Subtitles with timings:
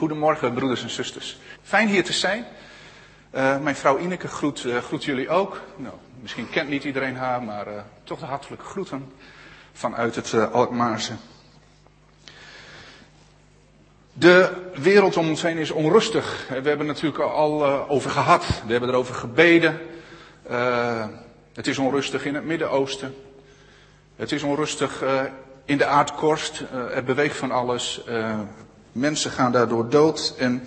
[0.00, 1.38] Goedemorgen, broeders en zusters.
[1.62, 2.46] Fijn hier te zijn.
[3.34, 5.60] Uh, mijn vrouw Ineke groet, uh, groet jullie ook.
[5.76, 9.12] Nou, misschien kent niet iedereen haar, maar uh, toch de hartelijke groeten
[9.72, 11.12] vanuit het Alkmaarse.
[14.12, 16.46] De wereld om ons heen is onrustig.
[16.48, 18.62] We hebben het natuurlijk al over gehad.
[18.66, 19.80] We hebben erover gebeden.
[21.54, 23.14] het is onrustig in het Midden-Oosten.
[24.16, 25.02] Het is onrustig
[25.64, 26.62] in de aardkorst.
[26.94, 28.02] er beweegt van alles.
[28.92, 30.62] Mensen gaan daardoor dood en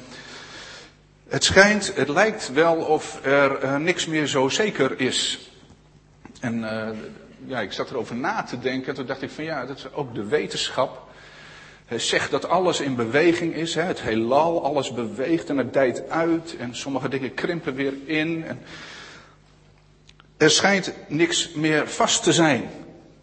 [1.27, 5.49] het schijnt, het lijkt wel of er uh, niks meer zo zeker is.
[6.39, 6.87] En uh,
[7.45, 8.93] ja, ik zat erover na te denken.
[8.93, 11.11] Toen dacht ik van ja, dat is ook de wetenschap.
[11.89, 13.75] Zegt dat alles in beweging is.
[13.75, 16.55] Het heelal, alles beweegt en het dijt uit.
[16.57, 18.45] En sommige dingen krimpen weer in.
[20.37, 22.69] Er schijnt niks meer vast te zijn.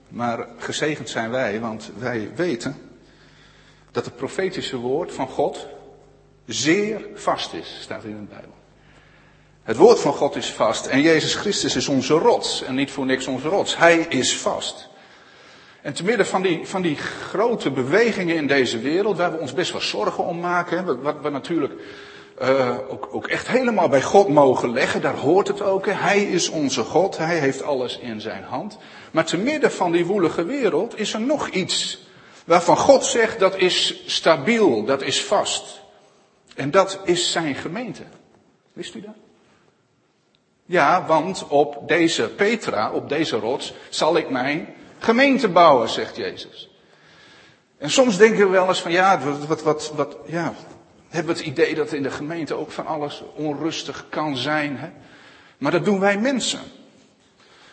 [0.09, 2.90] Maar gezegend zijn wij, want wij weten
[3.93, 5.67] dat het profetische woord van God
[6.47, 8.55] zeer vast is, staat in de Bijbel.
[9.63, 13.07] Het woord van God is vast en Jezus Christus is onze rots en niet voor
[13.07, 13.77] niks onze rots.
[13.77, 14.89] Hij is vast.
[15.83, 19.53] En te midden van die, van die grote bewegingen in deze wereld, waar we ons
[19.53, 21.73] best wel zorgen om maken, wat we natuurlijk
[22.43, 25.87] uh, ook, ook echt helemaal bij God mogen leggen, daar hoort het ook.
[25.87, 28.79] Hij is onze God, hij heeft alles in zijn hand.
[29.11, 32.09] Maar te midden van die woelige wereld is er nog iets
[32.51, 35.81] waarvan God zegt dat is stabiel, dat is vast.
[36.55, 38.03] En dat is zijn gemeente.
[38.73, 39.15] Wist u dat?
[40.65, 46.71] Ja, want op deze Petra, op deze rots, zal ik mijn gemeente bouwen, zegt Jezus.
[47.79, 50.55] En soms denken we wel eens van ja, wat, wat, wat, ja,
[51.09, 54.77] hebben we het idee dat in de gemeente ook van alles onrustig kan zijn.
[54.77, 54.89] Hè?
[55.59, 56.61] Maar dat doen wij mensen.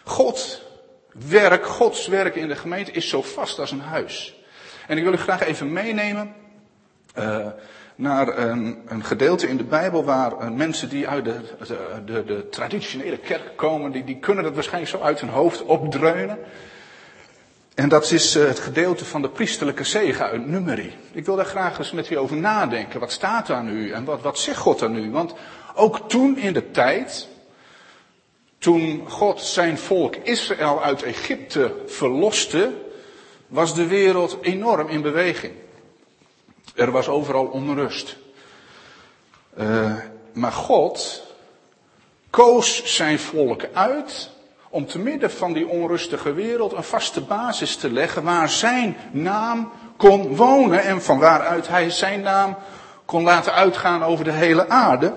[0.03, 0.61] God
[1.27, 4.36] werk, Gods werk in de gemeente is zo vast als een huis.
[4.87, 6.33] En ik wil u graag even meenemen
[7.17, 7.47] uh,
[7.95, 11.39] naar een, een, gedeelte in de Bijbel waar uh, mensen die uit de,
[12.05, 16.37] de, de, traditionele kerk komen, die, die kunnen dat waarschijnlijk zo uit hun hoofd opdreunen.
[17.75, 20.93] En dat is uh, het gedeelte van de priesterlijke zegen uit Numeri.
[21.11, 22.99] Ik wil daar graag eens met u over nadenken.
[22.99, 25.11] Wat staat daar nu en wat, wat zegt God daar nu?
[25.11, 25.33] Want
[25.75, 27.27] ook toen in de tijd,
[28.57, 32.71] toen God zijn volk Israël uit Egypte verloste,
[33.47, 35.53] was de wereld enorm in beweging.
[36.75, 38.17] Er was overal onrust.
[39.59, 39.95] Uh,
[40.33, 41.23] maar God
[42.29, 44.29] koos zijn volk uit
[44.69, 49.71] om te midden van die onrustige wereld een vaste basis te leggen waar zijn naam
[49.97, 52.57] kon wonen en van waaruit hij zijn naam
[53.05, 55.13] kon laten uitgaan over de hele aarde.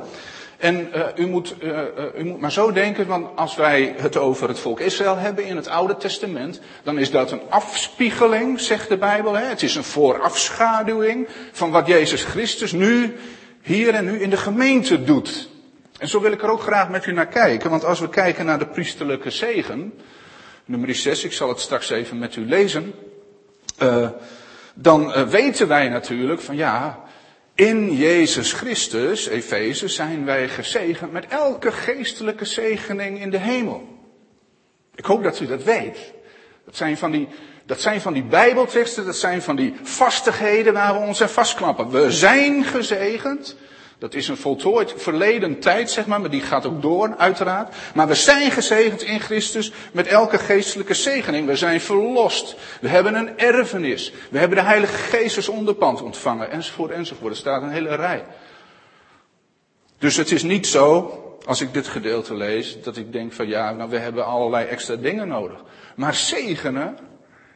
[0.61, 1.79] En uh, u, moet, uh,
[2.17, 5.57] u moet maar zo denken, want als wij het over het volk Israël hebben in
[5.57, 9.35] het Oude Testament, dan is dat een afspiegeling, zegt de Bijbel.
[9.35, 9.45] Hè?
[9.45, 13.17] Het is een voorafschaduwing van wat Jezus Christus nu,
[13.63, 15.49] hier en nu in de gemeente doet.
[15.99, 18.47] En zo wil ik er ook graag met u naar kijken, want als we kijken
[18.47, 19.93] naar de priesterlijke zegen,
[20.65, 22.95] nummer 6, ik zal het straks even met u lezen,
[24.75, 27.01] dan weten wij natuurlijk van ja,
[27.61, 33.89] in Jezus Christus, Efeze, zijn wij gezegend met elke geestelijke zegening in de hemel.
[34.95, 36.13] Ik hoop dat u dat weet.
[36.65, 37.29] Dat zijn van die,
[37.67, 41.91] dat zijn van die bijbelteksten, dat zijn van die vastigheden waar we ons aan vastklappen.
[41.91, 43.57] We zijn gezegend
[44.01, 47.75] dat is een voltooid verleden tijd, zeg maar, maar die gaat ook door, uiteraard.
[47.95, 51.47] Maar we zijn gezegend in Christus met elke geestelijke zegening.
[51.47, 52.57] We zijn verlost.
[52.81, 54.13] We hebben een erfenis.
[54.31, 57.33] We hebben de Heilige Geest als onderpand ontvangen, enzovoort, enzovoort.
[57.33, 58.25] Er staat een hele rij.
[59.99, 63.73] Dus het is niet zo, als ik dit gedeelte lees, dat ik denk van ja,
[63.73, 65.63] nou we hebben allerlei extra dingen nodig.
[65.97, 66.99] Maar zegenen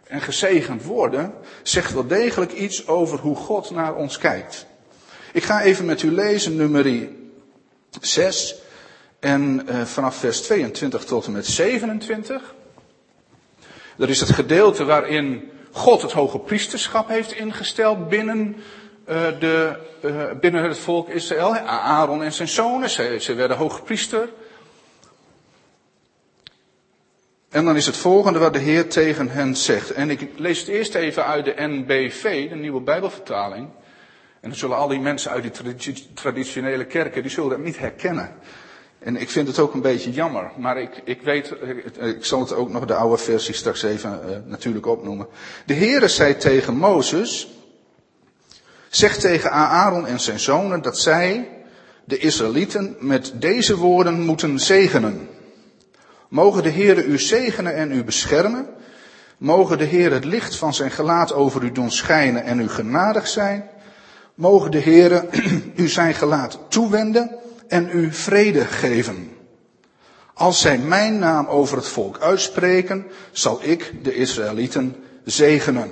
[0.06, 4.66] en gezegend worden zegt wel degelijk iets over hoe God naar ons kijkt.
[5.34, 7.08] Ik ga even met u lezen nummer
[8.00, 8.54] 6
[9.20, 12.54] en uh, vanaf vers 22 tot en met 27.
[13.96, 18.56] Dat is het gedeelte waarin God het hoge priesterschap heeft ingesteld binnen,
[19.08, 21.56] uh, de, uh, binnen het volk Israël.
[21.56, 24.28] Aaron en zijn zonen, ze, ze werden hoge priester.
[27.50, 29.90] En dan is het volgende wat de Heer tegen hen zegt.
[29.90, 33.68] En ik lees het eerst even uit de NBV, de nieuwe Bijbelvertaling.
[34.44, 38.30] En dan zullen al die mensen uit die traditionele kerken, die zullen dat niet herkennen.
[38.98, 41.54] En ik vind het ook een beetje jammer, maar ik, ik weet,
[42.00, 45.26] ik zal het ook nog de oude versie straks even uh, natuurlijk opnoemen.
[45.66, 47.48] De Heere zei tegen Mozes,
[48.88, 51.48] zeg tegen Aaron en zijn zonen dat zij,
[52.04, 55.28] de Israëlieten, met deze woorden moeten zegenen.
[56.28, 58.66] Mogen de Heere u zegenen en u beschermen.
[59.38, 63.26] Mogen de Heer het licht van zijn gelaat over u doen schijnen en u genadig
[63.26, 63.72] zijn.
[64.34, 65.28] Mogen de Heere
[65.76, 67.30] u zijn gelaat toewenden
[67.68, 69.30] en u vrede geven.
[70.34, 75.90] Als zij mijn naam over het volk uitspreken, zal ik de Israëlieten zegenen.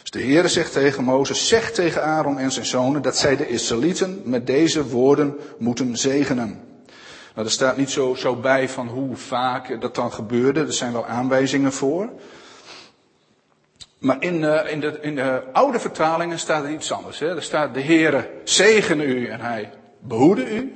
[0.00, 3.48] Dus de Heere zegt tegen Mozes, zeg tegen Aaron en zijn zonen dat zij de
[3.48, 6.60] Israëlieten met deze woorden moeten zegenen.
[7.34, 10.60] Nou, er staat niet zo, zo bij van hoe vaak dat dan gebeurde.
[10.60, 12.10] Er zijn wel aanwijzingen voor.
[13.98, 17.18] Maar in, uh, in, de, in de oude vertalingen staat er iets anders.
[17.18, 17.36] Hè?
[17.36, 20.72] Er staat de Heere zegen u en hij behoede u.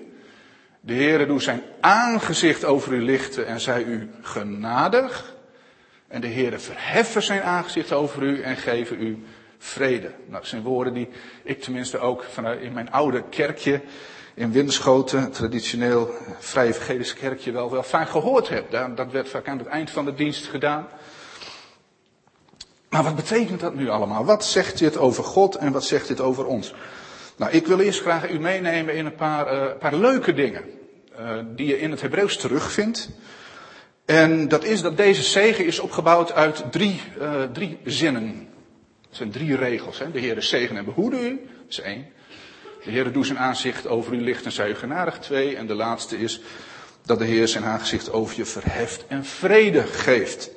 [0.80, 5.34] De Heere doet zijn aangezicht over u lichten en zij u genadig.
[6.08, 9.24] En de Heere verheffen zijn aangezicht over u en geven u
[9.58, 10.08] vrede.
[10.08, 11.08] Nou, dat zijn woorden die
[11.42, 13.80] ik tenminste ook vanuit in mijn oude kerkje
[14.34, 18.70] in Winschoten, traditioneel vrij evangelisch kerkje, wel, wel vaak gehoord heb.
[18.96, 20.88] Dat werd vaak aan het eind van de dienst gedaan.
[22.92, 24.24] Maar wat betekent dat nu allemaal?
[24.24, 26.74] Wat zegt dit over God en wat zegt dit over ons?
[27.36, 30.64] Nou, ik wil eerst graag u meenemen in een paar, uh, paar leuke dingen.
[31.20, 33.10] Uh, die je in het Hebreeuws terugvindt.
[34.04, 38.48] En dat is dat deze zegen is opgebouwd uit drie, uh, drie zinnen.
[39.08, 39.98] Het zijn drie regels.
[39.98, 40.10] Hè?
[40.10, 41.28] De is zegen en behoede u.
[41.30, 42.06] Dat is één.
[42.84, 45.18] De Heer doet zijn aanzicht over u licht en zij u genadig.
[45.18, 45.56] Twee.
[45.56, 46.40] En de laatste is
[47.04, 50.50] dat de Heer zijn aangezicht over je verheft en vrede geeft.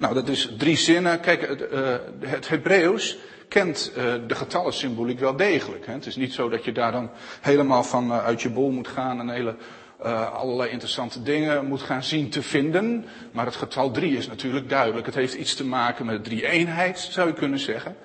[0.00, 1.20] Nou, dat is drie zinnen.
[1.20, 3.18] Kijk, het, uh, het Hebreeuws
[3.48, 5.86] kent uh, de getallensymboliek wel degelijk.
[5.86, 5.92] Hè?
[5.92, 7.10] Het is niet zo dat je daar dan
[7.40, 9.54] helemaal van uh, uit je bol moet gaan en hele,
[10.32, 13.04] allerlei interessante dingen moet gaan zien te vinden.
[13.32, 15.06] Maar het getal drie is natuurlijk duidelijk.
[15.06, 17.96] Het heeft iets te maken met drie eenheid, zou je kunnen zeggen.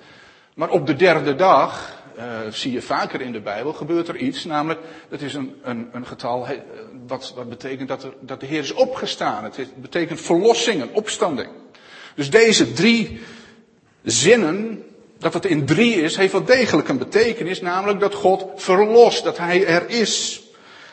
[0.54, 2.02] Maar op de derde dag,
[2.50, 4.44] zie je vaker in de Bijbel, gebeurt er iets.
[4.44, 6.46] Namelijk, dat is een, een, een getal
[7.06, 9.44] wat, wat betekent dat, dat de Heer is opgestaan.
[9.44, 11.48] Het betekent verlossing, een opstanding.
[12.16, 13.20] Dus deze drie
[14.02, 14.84] zinnen,
[15.18, 19.38] dat het in drie is, heeft wel degelijk een betekenis, namelijk dat God verlost, dat
[19.38, 20.42] Hij er is,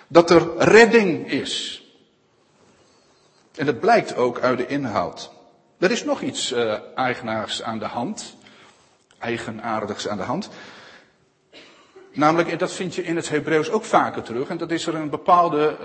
[0.07, 1.83] dat er redding is.
[3.55, 5.31] En dat blijkt ook uit de inhoud.
[5.77, 8.35] Er is nog iets uh, eigenaars aan de hand,
[9.19, 10.49] eigenaardigs aan de hand.
[12.13, 14.95] Namelijk, en dat vind je in het Hebreeuws ook vaker terug, en dat is er
[14.95, 15.75] een bepaalde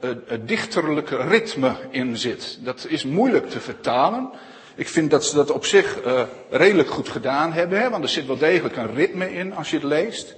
[0.00, 2.58] uh, dichterlijke ritme in zit.
[2.60, 4.30] Dat is moeilijk te vertalen.
[4.78, 8.08] Ik vind dat ze dat op zich uh, redelijk goed gedaan hebben, hè, want er
[8.08, 10.36] zit wel degelijk een ritme in als je het leest.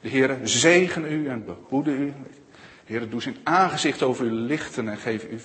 [0.00, 2.14] De Heere zegen u en behoede u.
[2.86, 5.40] De Heere doet zijn aangezicht over u lichten en geef u,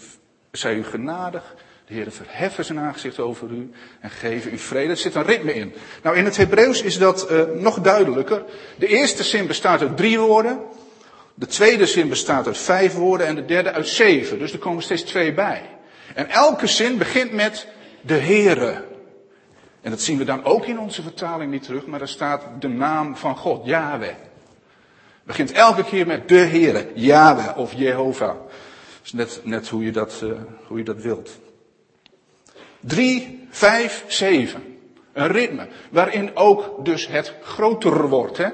[0.52, 1.56] zij u genadig.
[1.88, 4.90] De Heere verheffen zijn aangezicht over u en geven u vrede.
[4.90, 5.74] Er zit een ritme in.
[6.04, 8.44] Nou, in het Hebreeuws is dat uh, nog duidelijker.
[8.78, 10.60] De eerste zin bestaat uit drie woorden.
[11.34, 14.40] De tweede zin bestaat uit vijf woorden en de derde uit zeven.
[14.40, 15.62] Dus er komen steeds twee bij.
[16.14, 17.68] En elke zin begint met
[18.08, 18.86] de Heere.
[19.82, 22.68] En dat zien we dan ook in onze vertaling niet terug, maar er staat de
[22.68, 24.16] naam van God, Yahweh.
[25.24, 28.28] Begint elke keer met de Heere, Yahweh of Jehovah.
[28.28, 30.32] Dat is net, net hoe, je dat, uh,
[30.68, 31.40] hoe je dat wilt.
[32.80, 34.78] Drie, vijf, zeven.
[35.14, 38.38] Een ritme, waarin ook dus het groter wordt.
[38.38, 38.50] Hè?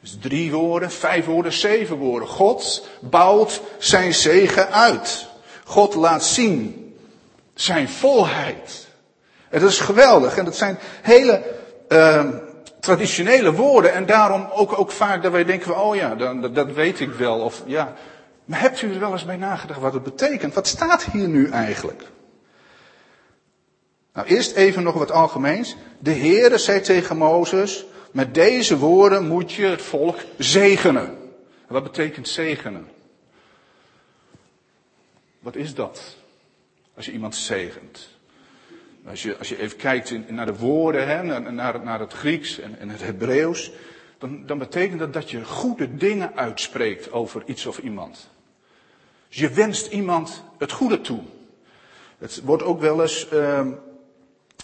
[0.00, 2.28] Dus drie woorden, vijf woorden, zeven woorden.
[2.28, 5.26] God bouwt zijn zegen uit.
[5.64, 6.81] God laat zien
[7.54, 8.88] zijn volheid.
[9.50, 10.36] Dat is geweldig.
[10.36, 11.42] En dat zijn hele
[11.88, 12.28] uh,
[12.80, 13.92] traditionele woorden.
[13.92, 17.40] En daarom ook, ook vaak dat wij denken oh ja, dat, dat weet ik wel.
[17.40, 17.94] Of ja.
[18.44, 20.54] Maar hebt u er wel eens bij nagedacht wat het betekent?
[20.54, 22.02] Wat staat hier nu eigenlijk?
[24.12, 25.76] Nou, eerst even nog wat algemeens.
[25.98, 31.06] De Heere zei tegen Mozes, met deze woorden moet je het volk zegenen.
[31.66, 32.88] En wat betekent zegenen?
[35.38, 36.16] Wat is dat?
[36.94, 38.08] Als je iemand zegent.
[39.06, 42.58] Als je, als je even kijkt in, naar de woorden, hè, naar, naar het Grieks
[42.58, 43.72] en, en het Hebreeuws,
[44.18, 48.30] dan, dan betekent dat dat je goede dingen uitspreekt over iets of iemand.
[49.28, 51.22] Dus je wenst iemand het goede toe.
[52.18, 53.66] Het wordt ook wel eens uh,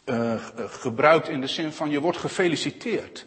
[0.07, 3.27] uh, gebruikt in de zin van je wordt gefeliciteerd.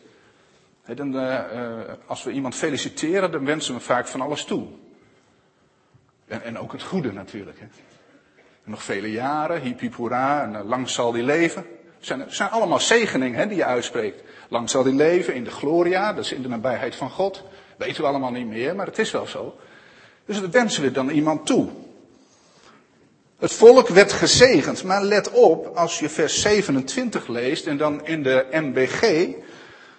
[0.96, 4.68] Dan, uh, als we iemand feliciteren, dan wensen we vaak van alles toe.
[6.28, 7.60] En, en ook het goede natuurlijk.
[7.60, 7.66] Hè.
[8.72, 11.66] Nog vele jaren, hiep en lang zal die leven.
[11.98, 14.24] Het zijn, zijn allemaal zegeningen hè, die je uitspreekt.
[14.50, 17.44] Lang zal die leven in de gloria, dat is in de nabijheid van God.
[17.78, 19.56] Weten we allemaal niet meer, maar het is wel zo.
[20.26, 21.70] Dus dat wensen we dan iemand toe.
[23.40, 28.24] Het volk werd gezegend, maar let op, als je vers 27 leest en dan in
[28.24, 29.28] de MBG,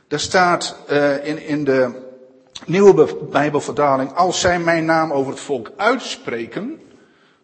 [0.09, 2.11] daar staat uh, in, in de
[2.67, 6.82] nieuwe Bijbelvertaling, als zij mijn naam over het volk uitspreken,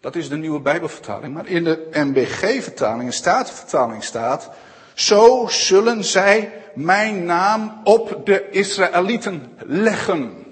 [0.00, 1.34] dat is de nieuwe Bijbelvertaling.
[1.34, 4.50] Maar in de NBG-vertaling, in Statenvertaling staat,
[4.94, 10.46] Zo zullen zij mijn naam op de Israëlieten leggen.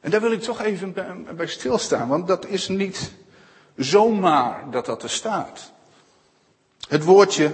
[0.00, 0.94] En daar wil ik toch even
[1.36, 3.12] bij stilstaan, want dat is niet
[3.76, 5.72] zomaar dat dat er staat.
[6.88, 7.52] Het woordje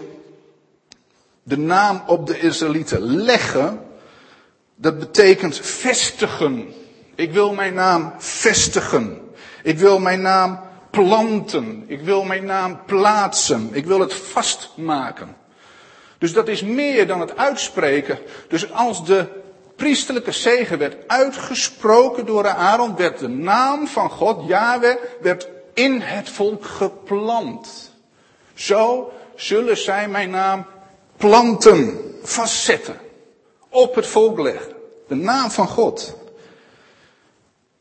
[1.42, 3.80] de naam op de Israëlieten leggen,
[4.74, 6.72] dat betekent vestigen.
[7.14, 9.19] Ik wil mijn naam vestigen.
[9.62, 11.84] Ik wil mijn naam planten.
[11.86, 13.68] Ik wil mijn naam plaatsen.
[13.72, 15.36] Ik wil het vastmaken.
[16.18, 18.18] Dus dat is meer dan het uitspreken.
[18.48, 19.26] Dus als de
[19.76, 26.28] priesterlijke zegen werd uitgesproken door Aaron, werd de naam van God, Yahweh, werd in het
[26.28, 27.90] volk geplant.
[28.54, 30.66] Zo zullen zij mijn naam
[31.16, 32.98] planten, vastzetten,
[33.68, 34.72] op het volk leggen.
[35.08, 36.16] De naam van God.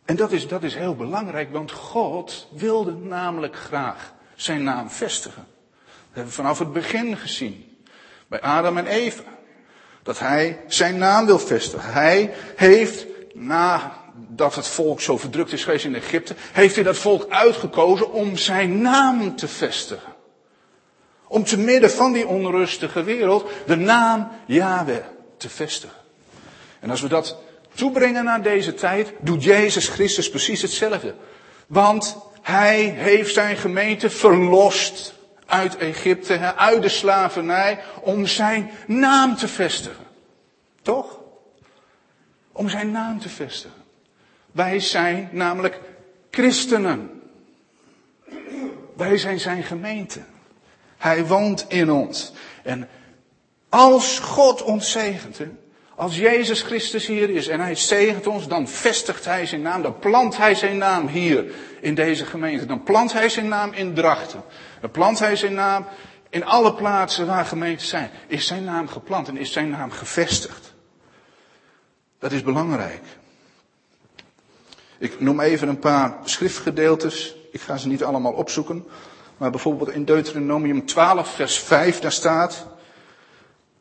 [0.09, 5.45] En dat is, dat is heel belangrijk, want God wilde namelijk graag zijn naam vestigen.
[5.85, 7.77] Dat hebben we vanaf het begin gezien.
[8.27, 9.23] Bij Adam en Eva.
[10.03, 11.93] Dat hij zijn naam wil vestigen.
[11.93, 17.29] Hij heeft, nadat het volk zo verdrukt is geweest in Egypte, heeft hij dat volk
[17.29, 20.13] uitgekozen om zijn naam te vestigen.
[21.27, 25.05] Om te midden van die onrustige wereld de naam Yahweh
[25.37, 25.97] te vestigen.
[26.79, 27.37] En als we dat
[27.79, 31.15] toebrengen naar deze tijd, doet Jezus Christus precies hetzelfde.
[31.67, 35.13] Want hij heeft zijn gemeente verlost
[35.45, 40.05] uit Egypte, uit de slavernij, om zijn naam te vestigen.
[40.81, 41.19] Toch?
[42.51, 43.83] Om zijn naam te vestigen.
[44.51, 45.79] Wij zijn namelijk
[46.31, 47.21] christenen.
[48.95, 50.19] Wij zijn zijn gemeente.
[50.97, 52.31] Hij woont in ons.
[52.63, 52.89] En
[53.69, 55.39] als God ons zegent,
[55.99, 59.99] als Jezus Christus hier is en hij zegent ons, dan vestigt hij zijn naam, dan
[59.99, 61.45] plant hij zijn naam hier
[61.81, 62.65] in deze gemeente.
[62.65, 64.43] Dan plant hij zijn naam in Drachten.
[64.81, 65.85] Dan plant hij zijn naam
[66.29, 68.09] in alle plaatsen waar gemeenten zijn.
[68.27, 70.73] Is zijn naam geplant en is zijn naam gevestigd.
[72.19, 73.03] Dat is belangrijk.
[74.97, 77.35] Ik noem even een paar schriftgedeeltes.
[77.51, 78.87] Ik ga ze niet allemaal opzoeken.
[79.37, 82.67] Maar bijvoorbeeld in Deuteronomium 12, vers 5, daar staat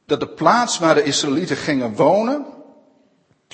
[0.08, 2.46] dat de plaats waar de Israëlieten gingen wonen,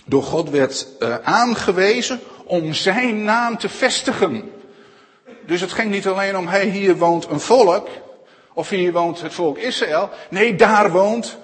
[0.04, 4.50] door God werd uh, aangewezen om zijn naam te vestigen.
[5.46, 7.88] Dus het ging niet alleen om, hey, hier woont een volk,
[8.52, 10.10] of hier woont het volk Israël.
[10.30, 11.38] Nee, daar woont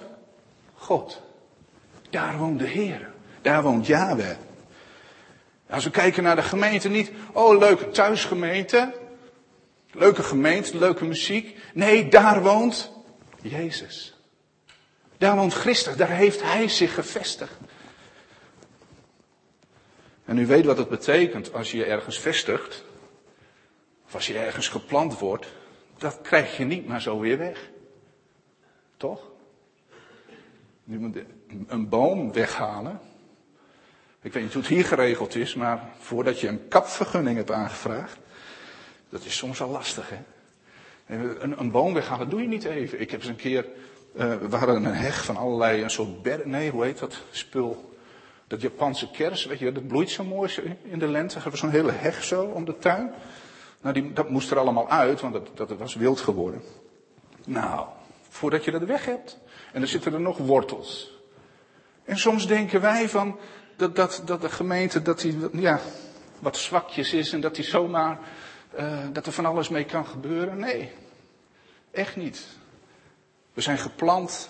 [0.73, 1.21] God.
[2.09, 3.11] Daar woont de Heer.
[3.41, 4.35] Daar woont Yahweh.
[5.69, 8.93] Als we kijken naar de gemeente, niet, oh leuke thuisgemeente,
[9.91, 11.57] leuke gemeente, leuke muziek.
[11.73, 12.91] Nee, daar woont
[13.41, 14.15] Jezus.
[15.21, 17.57] Daar woont Christus, daar heeft Hij zich gevestigd.
[20.25, 22.83] En u weet wat het betekent als je ergens vestigt,
[24.05, 25.47] of als je ergens geplant wordt,
[25.97, 27.69] dat krijg je niet maar zo weer weg.
[28.97, 29.21] Toch?
[30.83, 31.17] Je moet
[31.67, 32.99] een boom weghalen.
[34.21, 38.17] Ik weet niet hoe het hier geregeld is, maar voordat je een kapvergunning hebt aangevraagd,
[39.09, 40.19] dat is soms al lastig, hè?
[41.05, 43.01] Een, een boom weghalen doe je niet even.
[43.01, 43.65] Ik heb eens een keer
[44.15, 47.89] uh, we hadden een heg van allerlei, een soort ber, nee, hoe heet dat spul?
[48.47, 51.35] Dat Japanse kers, weet je, dat bloeit zo mooi in de lente.
[51.35, 53.13] We hebben zo'n hele heg zo om de tuin.
[53.81, 56.61] Nou, die, dat moest er allemaal uit, want dat, dat was wild geworden.
[57.45, 57.87] Nou,
[58.29, 59.39] voordat je dat weg hebt.
[59.73, 61.19] En dan zitten er nog wortels.
[62.03, 63.39] En soms denken wij van,
[63.75, 65.79] dat, dat, dat de gemeente, dat die, ja,
[66.39, 68.19] wat zwakjes is en dat die zomaar,
[68.79, 70.59] uh, dat er van alles mee kan gebeuren.
[70.59, 70.91] Nee,
[71.91, 72.47] echt niet.
[73.53, 74.49] We zijn geplant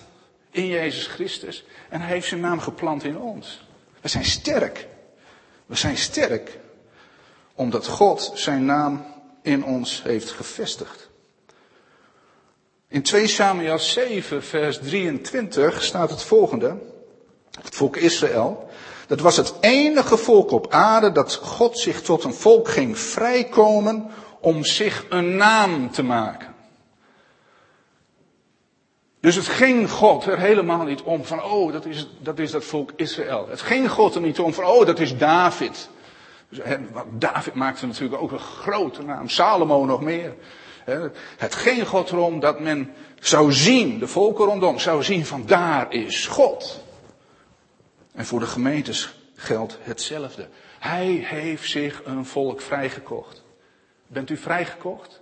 [0.51, 3.67] in Jezus Christus en Hij heeft zijn naam geplant in ons.
[4.01, 4.87] We zijn sterk.
[5.65, 6.59] We zijn sterk
[7.55, 9.05] omdat God zijn naam
[9.41, 11.09] in ons heeft gevestigd.
[12.87, 16.77] In 2 Samuel 7, vers 23 staat het volgende.
[17.61, 18.69] Het volk Israël.
[19.07, 24.11] Dat was het enige volk op aarde dat God zich tot een volk ging vrijkomen
[24.39, 26.50] om zich een naam te maken.
[29.21, 32.63] Dus het ging God er helemaal niet om van, oh, dat is, dat is dat
[32.63, 33.47] volk Israël.
[33.49, 35.89] Het ging God er niet om van, oh, dat is David.
[36.49, 36.59] Dus,
[37.09, 40.35] David maakte natuurlijk ook een grote naam, Salomo nog meer.
[41.37, 45.93] Het ging God erom dat men zou zien, de volken rondom, zou zien van daar
[45.93, 46.83] is God.
[48.13, 50.47] En voor de gemeentes geldt hetzelfde.
[50.79, 53.43] Hij heeft zich een volk vrijgekocht.
[54.07, 55.21] Bent u vrijgekocht?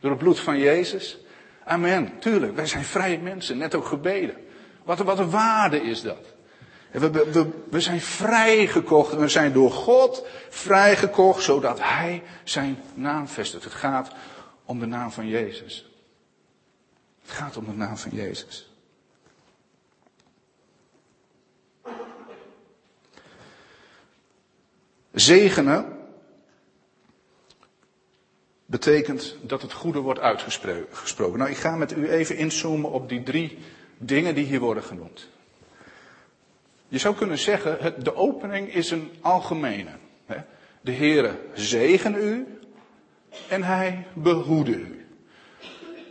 [0.00, 1.18] Door het bloed van Jezus?
[1.70, 2.18] Amen.
[2.18, 4.36] Tuurlijk, wij zijn vrije mensen, net ook gebeden.
[4.84, 6.34] Wat, wat een waarde is dat.
[6.90, 9.14] We, we, we zijn vrijgekocht.
[9.14, 13.64] We zijn door God vrijgekocht, zodat Hij zijn naam vestigt.
[13.64, 14.12] Het gaat
[14.64, 15.90] om de naam van Jezus.
[17.22, 18.70] Het gaat om de naam van Jezus.
[25.12, 25.99] Zegenen
[28.70, 31.38] betekent dat het goede wordt uitgesproken.
[31.38, 33.58] Nou, ik ga met u even inzoomen op die drie
[33.98, 35.28] dingen die hier worden genoemd.
[36.88, 39.90] Je zou kunnen zeggen, de opening is een algemene.
[40.80, 42.46] De Heere zegen u
[43.48, 45.06] en hij behoede u.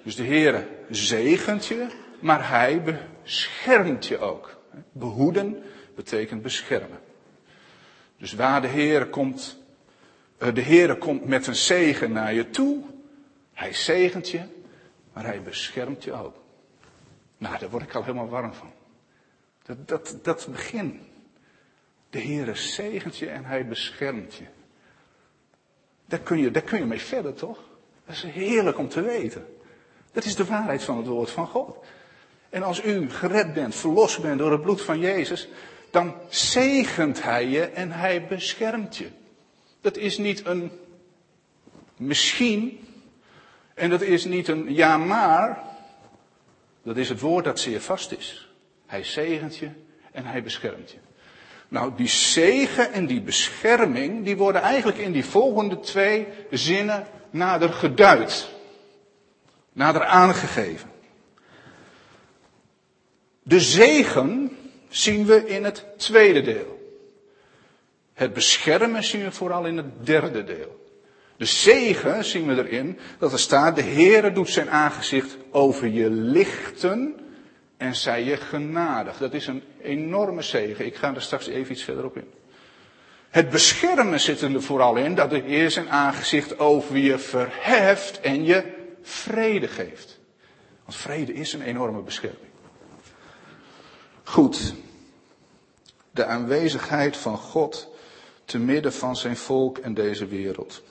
[0.03, 1.87] Dus de Heere zegent je,
[2.19, 2.81] maar hij
[3.23, 4.57] beschermt je ook.
[4.91, 5.63] Behoeden
[5.95, 6.99] betekent beschermen.
[8.17, 9.58] Dus waar de Heere komt,
[10.39, 12.83] de Heere komt met een zegen naar je toe.
[13.53, 14.41] Hij zegent je,
[15.13, 16.35] maar hij beschermt je ook.
[17.37, 18.71] Nou, daar word ik al helemaal warm van.
[19.63, 21.01] Dat, dat, dat begin.
[22.09, 24.43] De Heere zegent je en hij beschermt je.
[26.05, 27.59] Daar kun, je, daar kun je mee verder, toch?
[28.05, 29.45] Dat is heerlijk om te weten.
[30.11, 31.85] Dat is de waarheid van het woord van God.
[32.49, 35.47] En als u gered bent, verlost bent door het bloed van Jezus,
[35.91, 39.09] dan zegent hij je en hij beschermt je.
[39.81, 40.71] Dat is niet een
[41.97, 42.87] misschien
[43.73, 45.63] en dat is niet een ja maar.
[46.83, 48.49] Dat is het woord dat zeer vast is.
[48.85, 49.69] Hij zegent je
[50.11, 50.97] en hij beschermt je.
[51.67, 57.73] Nou, die zegen en die bescherming, die worden eigenlijk in die volgende twee zinnen nader
[57.73, 58.49] geduid.
[59.73, 60.89] Nader aangegeven.
[63.43, 64.57] De zegen
[64.89, 66.78] zien we in het tweede deel.
[68.19, 70.85] Het beschermen zien we vooral in het derde deel.
[71.37, 76.09] De zegen zien we erin dat er staat, de Heere doet zijn aangezicht over je
[76.09, 77.15] lichten
[77.77, 79.17] en zij je genadig.
[79.17, 80.85] Dat is een enorme zegen.
[80.85, 82.31] Ik ga er straks even iets verder op in.
[83.29, 88.43] Het beschermen zit er vooral in dat de Heer zijn aangezicht over je verheft en
[88.45, 88.63] je
[89.01, 90.19] vrede geeft.
[90.83, 92.51] Want vrede is een enorme bescherming.
[94.23, 94.73] Goed.
[96.11, 97.97] De aanwezigheid van God
[98.49, 100.83] te midden van zijn volk en deze wereld.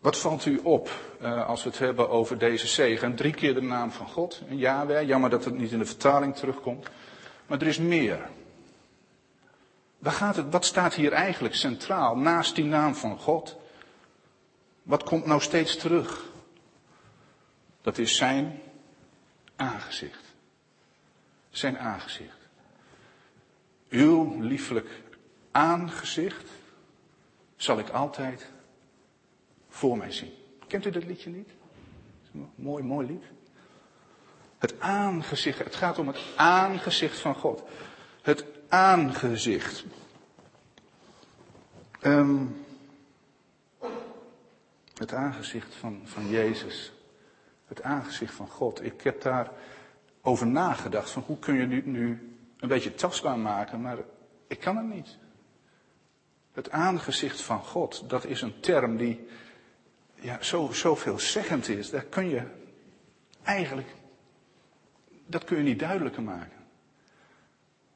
[0.00, 3.14] Wat valt u op uh, als we het hebben over deze zegen?
[3.14, 5.06] Drie keer de naam van God, Yahweh.
[5.06, 6.88] Jammer dat het niet in de vertaling terugkomt.
[7.46, 8.28] Maar er is meer.
[9.98, 13.56] Waar gaat het, wat staat hier eigenlijk centraal naast die naam van God?
[14.82, 16.24] Wat komt nou steeds terug?
[17.82, 18.60] Dat is zijn
[19.56, 20.34] aangezicht.
[21.50, 22.41] Zijn aangezicht.
[23.92, 24.88] Uw lieflijk
[25.50, 26.50] aangezicht
[27.56, 28.50] zal ik altijd
[29.68, 30.32] voor mij zien.
[30.66, 31.48] Kent u dat liedje niet?
[32.54, 33.24] mooi, mooi lied.
[34.58, 37.62] Het aangezicht, het gaat om het aangezicht van God.
[38.22, 39.84] Het aangezicht.
[42.02, 42.64] Um,
[44.94, 46.92] het aangezicht van, van Jezus.
[47.66, 48.84] Het aangezicht van God.
[48.84, 49.50] Ik heb daar
[50.20, 52.31] over nagedacht van hoe kun je nu, nu
[52.62, 53.98] een beetje tastbaar maken, maar
[54.46, 55.16] ik kan het niet.
[56.52, 59.26] Het aangezicht van God, dat is een term die
[60.14, 61.90] ja, zo, zo veelzeggend is.
[61.90, 62.42] Daar kun je
[63.42, 63.94] eigenlijk,
[65.26, 66.58] dat kun je niet duidelijker maken.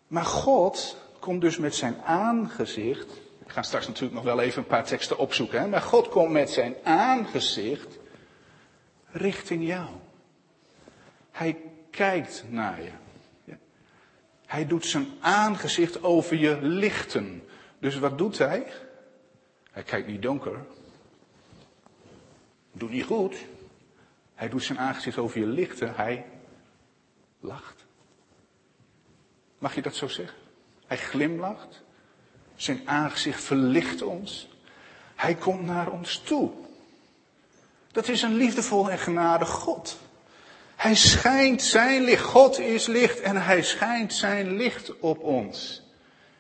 [0.07, 3.13] Maar God komt dus met zijn aangezicht.
[3.45, 5.61] Ik ga straks natuurlijk nog wel even een paar teksten opzoeken.
[5.61, 7.99] Hè, maar God komt met zijn aangezicht
[9.11, 9.89] richting jou.
[11.31, 11.57] Hij
[11.91, 12.91] kijkt naar je.
[14.47, 17.43] Hij doet zijn aangezicht over je lichten.
[17.79, 18.73] Dus wat doet hij?
[19.71, 20.67] Hij kijkt niet donker.
[22.73, 23.37] Doet niet goed.
[24.35, 25.95] Hij doet zijn aangezicht over je lichten.
[25.95, 26.25] Hij
[27.41, 27.85] lacht.
[29.59, 30.39] Mag je dat zo zeggen?
[30.87, 31.83] Hij glimlacht.
[32.57, 34.49] Zijn aangezicht verlicht ons.
[35.15, 36.51] Hij komt naar ons toe.
[37.93, 39.99] Dat is een liefdevol en genadig God.
[40.77, 42.23] Hij schijnt zijn licht.
[42.23, 45.83] God is licht en hij schijnt zijn licht op ons.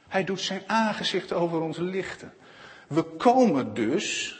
[0.08, 2.34] Hij doet zijn aangezicht over ons lichten.
[2.88, 4.34] We komen dus,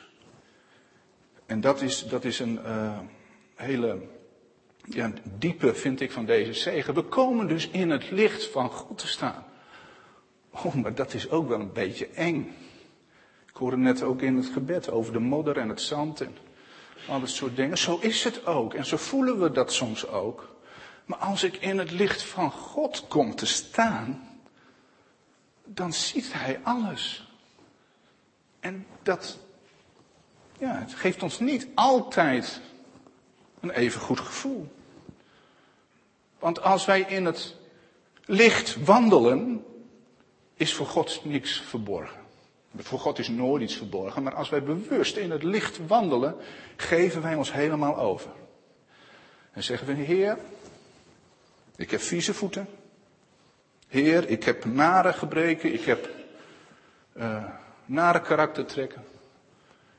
[1.47, 2.99] en dat is, dat is een uh,
[3.55, 3.99] hele
[4.85, 6.95] ja, diepe, vind ik, van deze zegen.
[6.95, 9.45] We komen dus in het licht van God te staan.
[10.51, 12.55] Oh, maar dat is ook wel een beetje eng.
[13.49, 16.37] Ik hoorde net ook in het gebed over de modder en het zand en
[17.09, 17.79] al dat soort dingen.
[17.79, 18.75] Zo is het ook.
[18.75, 20.55] En zo voelen we dat soms ook.
[21.05, 24.39] Maar als ik in het licht van God kom te staan,
[25.65, 27.29] dan ziet Hij alles.
[28.61, 29.39] En dat,
[30.59, 32.61] ja, het geeft ons niet altijd
[33.61, 34.73] een even goed gevoel.
[36.39, 37.57] Want als wij in het
[38.25, 39.65] licht wandelen,
[40.55, 42.26] is voor God niks verborgen.
[42.79, 46.37] Voor God is nooit iets verborgen, maar als wij bewust in het licht wandelen,
[46.77, 48.31] geven wij ons helemaal over.
[49.53, 50.39] En zeggen we, Heer,
[51.77, 52.69] ik heb vieze voeten.
[53.89, 56.11] Heer, ik heb nare gebreken, ik heb
[57.17, 57.45] uh,
[57.85, 59.05] nare karaktertrekken.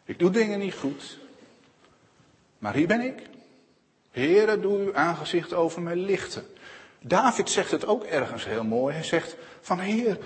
[0.06, 1.18] Ik doe dingen niet goed.
[2.58, 3.22] Maar hier ben ik.
[4.12, 6.46] Heere, doe uw aangezicht over mij lichten.
[7.02, 8.94] David zegt het ook ergens heel mooi.
[8.94, 10.18] Hij zegt van Heer,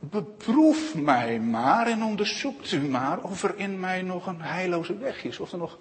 [0.00, 5.24] beproef mij maar en onderzoekt u maar of er in mij nog een heilloze weg
[5.24, 5.38] is.
[5.38, 5.78] Of er nog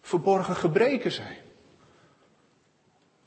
[0.00, 1.36] verborgen gebreken zijn.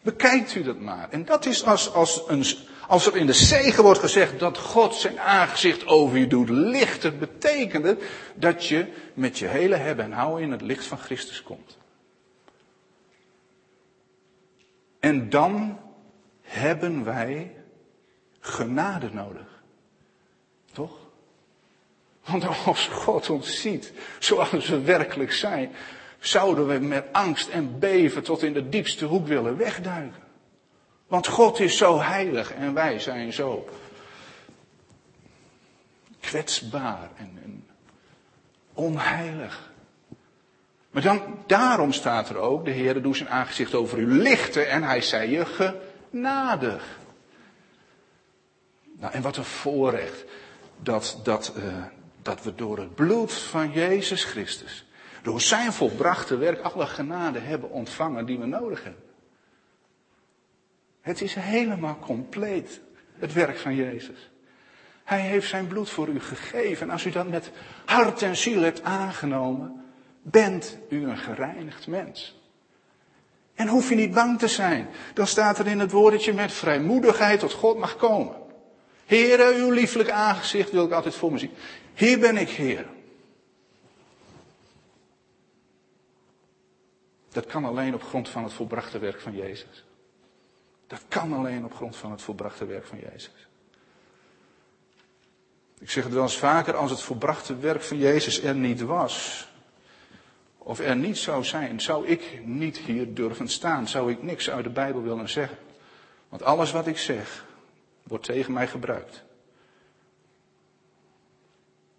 [0.01, 1.09] Bekijkt u dat maar.
[1.09, 2.45] En dat is als, als, een,
[2.87, 7.19] als er in de zegen wordt gezegd dat God zijn aangezicht over je doet lichten,
[7.19, 7.99] betekent
[8.35, 11.77] dat je met je hele hebben en houden in het licht van Christus komt.
[14.99, 15.79] En dan
[16.41, 17.55] hebben wij
[18.39, 19.52] genade nodig.
[20.73, 20.91] Toch?
[22.25, 25.75] Want als God ons ziet zoals we werkelijk zijn,
[26.19, 30.21] zouden we met angst en beven tot in de diepste hoek willen wegduiken.
[31.07, 33.69] Want God is zo heilig en wij zijn zo
[36.19, 37.67] kwetsbaar en,
[38.73, 39.71] onheilig.
[40.91, 44.83] Maar dan, daarom staat er ook, de Heer doet zijn aangezicht over u lichten en
[44.83, 46.99] hij zei je genadig.
[48.99, 50.23] Nou, en wat een voorrecht
[50.83, 51.83] dat, dat, uh,
[52.21, 54.85] dat we door het bloed van Jezus Christus,
[55.21, 59.03] door zijn volbrachte werk, alle genade hebben ontvangen die we nodig hebben.
[61.01, 62.81] Het is helemaal compleet,
[63.17, 64.31] het werk van Jezus.
[65.03, 66.87] Hij heeft zijn bloed voor u gegeven.
[66.87, 67.51] En als u dat met
[67.85, 69.83] hart en ziel hebt aangenomen,
[70.21, 72.41] bent u een gereinigd mens.
[73.53, 74.87] En hoef je niet bang te zijn.
[75.13, 78.35] Dan staat er in het woord dat je met vrijmoedigheid tot God mag komen.
[79.05, 81.51] Heere, uw lieflijk aangezicht wil ik altijd voor me zien.
[81.93, 82.85] Hier ben ik, Heer.
[87.29, 89.85] Dat kan alleen op grond van het volbrachte werk van Jezus.
[90.87, 93.47] Dat kan alleen op grond van het volbrachte werk van Jezus.
[95.79, 99.47] Ik zeg het wel eens vaker, als het volbrachte werk van Jezus er niet was,
[100.57, 103.87] of er niet zou zijn, zou ik niet hier durven staan.
[103.87, 105.57] Zou ik niks uit de Bijbel willen zeggen.
[106.29, 107.45] Want alles wat ik zeg,
[108.03, 109.23] wordt tegen mij gebruikt.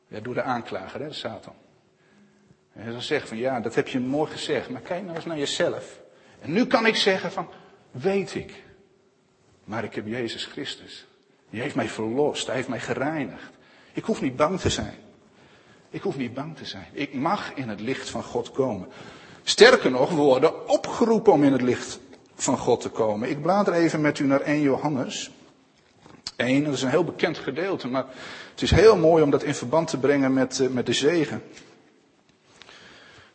[0.08, 1.54] Ja, door de aanklager, hè, de Satan.
[2.72, 5.38] En zal zeggen van ja, dat heb je mooi gezegd, maar kijk nou eens naar
[5.38, 6.00] jezelf.
[6.40, 7.48] En nu kan ik zeggen van,
[7.90, 8.62] weet ik.
[9.64, 11.06] Maar ik heb Jezus Christus.
[11.50, 13.50] Die heeft mij verlost, hij heeft mij gereinigd.
[13.92, 14.94] Ik hoef niet bang te zijn.
[15.90, 16.86] Ik hoef niet bang te zijn.
[16.92, 18.88] Ik mag in het licht van God komen.
[19.42, 21.98] Sterker nog, we worden opgeroepen om in het licht
[22.34, 23.30] van God te komen.
[23.30, 25.30] Ik blader even met u naar 1 Johannes.
[26.36, 28.04] 1, dat is een heel bekend gedeelte, maar
[28.50, 31.42] het is heel mooi om dat in verband te brengen met, eh, met de zegen.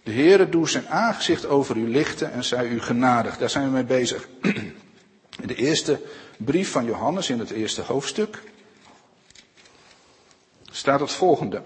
[0.04, 3.38] De Heere doet zijn aangezicht over u lichten en zij u genadig.
[3.38, 4.28] Daar zijn we mee bezig.
[4.42, 6.02] In de eerste
[6.38, 8.42] brief van Johannes, in het eerste hoofdstuk,
[10.72, 11.62] staat het volgende.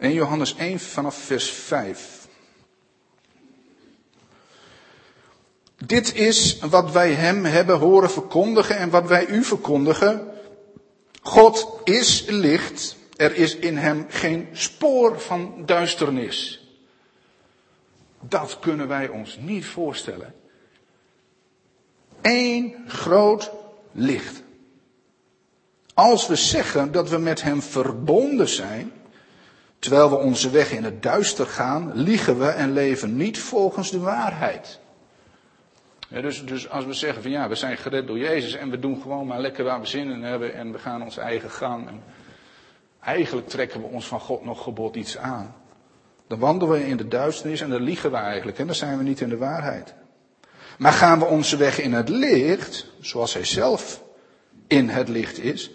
[0.00, 2.19] 1 Johannes 1 vanaf vers 5.
[5.86, 10.28] Dit is wat wij hem hebben horen verkondigen en wat wij u verkondigen.
[11.22, 12.96] God is licht.
[13.16, 16.68] Er is in hem geen spoor van duisternis.
[18.20, 20.34] Dat kunnen wij ons niet voorstellen.
[22.22, 23.50] Eén groot
[23.92, 24.42] licht.
[25.94, 28.92] Als we zeggen dat we met hem verbonden zijn,
[29.80, 33.98] Terwijl we onze weg in het duister gaan, liegen we en leven niet volgens de
[33.98, 34.78] waarheid.
[36.10, 39.02] Dus, dus als we zeggen van ja, we zijn gered door Jezus en we doen
[39.02, 41.88] gewoon maar lekker waar we zin in hebben en we gaan ons eigen gang.
[41.88, 42.02] En
[43.00, 45.54] eigenlijk trekken we ons van God nog gebod iets aan.
[46.26, 49.02] Dan wandelen we in de duisternis en dan liegen we eigenlijk en dan zijn we
[49.02, 49.94] niet in de waarheid.
[50.78, 54.02] Maar gaan we onze weg in het licht, zoals Hij zelf
[54.66, 55.70] in het licht is,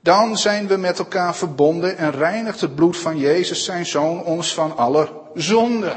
[0.00, 4.54] dan zijn we met elkaar verbonden en reinigt het bloed van Jezus, zijn zoon, ons
[4.54, 5.96] van alle zonde.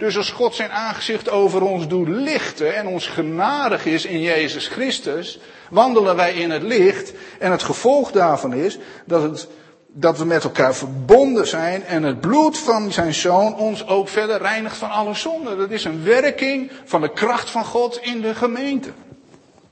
[0.00, 4.68] Dus als God zijn aangezicht over ons doet lichten en ons genadig is in Jezus
[4.68, 5.38] Christus,
[5.70, 7.12] wandelen wij in het licht.
[7.38, 9.48] En het gevolg daarvan is dat, het,
[9.86, 14.38] dat we met elkaar verbonden zijn en het bloed van zijn zoon ons ook verder
[14.38, 15.56] reinigt van alle zonde.
[15.56, 18.92] Dat is een werking van de kracht van God in de gemeente.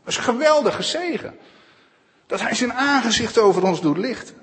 [0.05, 1.39] Dat is een geweldige zegen.
[2.27, 4.35] Dat hij zijn aangezicht over ons doet lichten.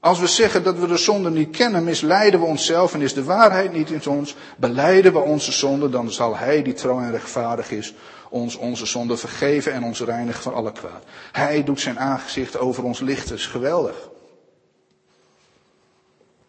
[0.00, 3.24] Als we zeggen dat we de zonde niet kennen, misleiden we onszelf en is de
[3.24, 7.70] waarheid niet in ons, beleiden we onze zonde, dan zal Hij die trouw en rechtvaardig
[7.70, 7.94] is,
[8.30, 11.04] ons onze zonde vergeven en ons reinigen van alle kwaad.
[11.32, 14.08] Hij doet zijn aangezicht over ons licht, dat is geweldig.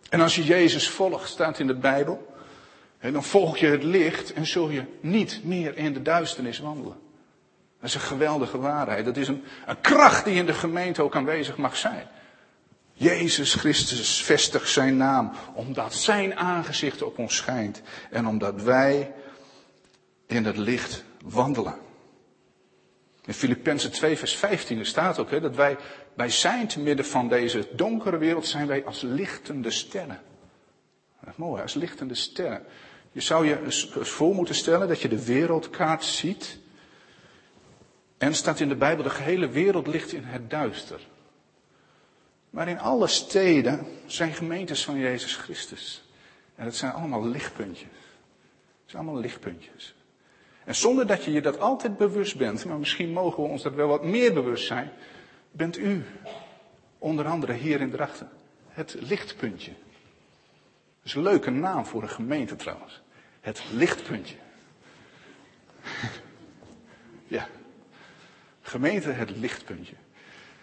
[0.09, 2.27] En als je Jezus volgt, staat in de Bijbel,
[3.01, 6.97] dan volg je het licht en zul je niet meer in de duisternis wandelen.
[7.79, 9.05] Dat is een geweldige waarheid.
[9.05, 12.07] Dat is een, een kracht die in de gemeente ook aanwezig mag zijn.
[12.99, 19.13] Jezus Christus vestigt zijn naam, omdat zijn aangezicht op ons schijnt en omdat wij
[20.27, 21.75] in het licht wandelen.
[23.25, 25.77] In Filippenzen 2 vers 15 staat ook hè, dat wij,
[26.13, 30.21] wij zijn te midden van deze donkere wereld, zijn wij als lichtende sterren.
[31.25, 32.65] Dat mooi, als lichtende sterren.
[33.11, 36.57] Je zou je eens voor moeten stellen dat je de wereldkaart ziet.
[38.17, 40.99] En staat in de Bijbel, de gehele wereld ligt in het duister.
[42.49, 46.03] Maar in alle steden zijn gemeentes van Jezus Christus.
[46.55, 47.89] En het zijn allemaal lichtpuntjes.
[48.81, 49.95] Het zijn allemaal lichtpuntjes.
[50.63, 53.73] En zonder dat je je dat altijd bewust bent, maar misschien mogen we ons dat
[53.73, 54.91] wel wat meer bewust zijn,
[55.51, 56.05] bent u,
[56.97, 58.29] onder andere hier in Drachten,
[58.67, 59.71] het lichtpuntje.
[59.71, 63.01] Dat is een leuke naam voor een gemeente trouwens.
[63.41, 64.35] Het lichtpuntje.
[67.27, 67.47] ja.
[68.61, 69.95] Gemeente het lichtpuntje.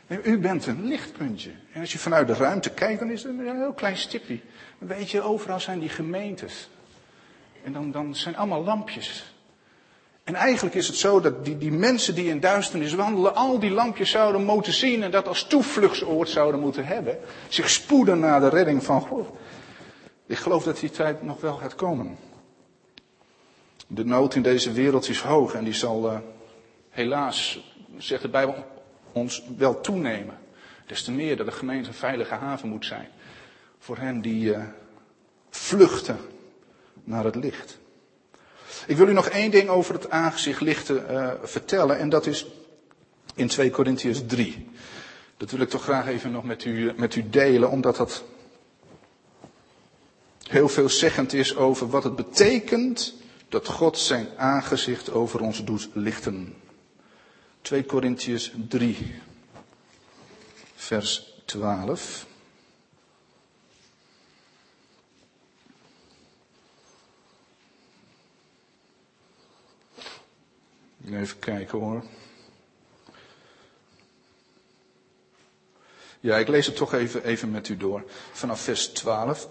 [0.06, 1.50] U bent een lichtpuntje.
[1.72, 4.40] En als je vanuit de ruimte kijkt, dan is het een heel klein stipje.
[4.78, 6.68] Weet je, overal zijn die gemeentes.
[7.64, 9.34] En dan, dan zijn allemaal lampjes.
[10.24, 13.70] En eigenlijk is het zo dat die, die mensen die in duisternis wandelen, al die
[13.70, 17.18] lampjes zouden moeten zien en dat als toevluchtsoord zouden moeten hebben.
[17.48, 19.28] Zich spoeden naar de redding van God.
[20.26, 22.16] Ik geloof dat die tijd nog wel gaat komen.
[23.86, 26.18] De nood in deze wereld is hoog en die zal uh,
[26.90, 27.60] helaas,
[27.98, 28.64] zegt de Bijbel,
[29.16, 30.38] ons wel toenemen.
[30.86, 33.08] Des te meer dat de gemeente een veilige haven moet zijn
[33.78, 34.62] voor hen die uh,
[35.50, 36.18] vluchten
[37.04, 37.78] naar het licht.
[38.86, 42.46] Ik wil u nog één ding over het aangezicht lichten uh, vertellen en dat is
[43.34, 44.68] in 2 Korintiërs 3.
[45.36, 48.24] Dat wil ik toch graag even nog met u, met u delen, omdat dat
[50.48, 53.14] heel veelzeggend is over wat het betekent
[53.48, 56.54] dat God zijn aangezicht over ons doet lichten.
[57.66, 59.14] 2 Korintiërs 3,
[60.76, 62.26] vers 12.
[71.10, 72.04] Even kijken hoor.
[76.20, 78.04] Ja, ik lees het toch even, even met u door.
[78.32, 79.48] Vanaf vers 12.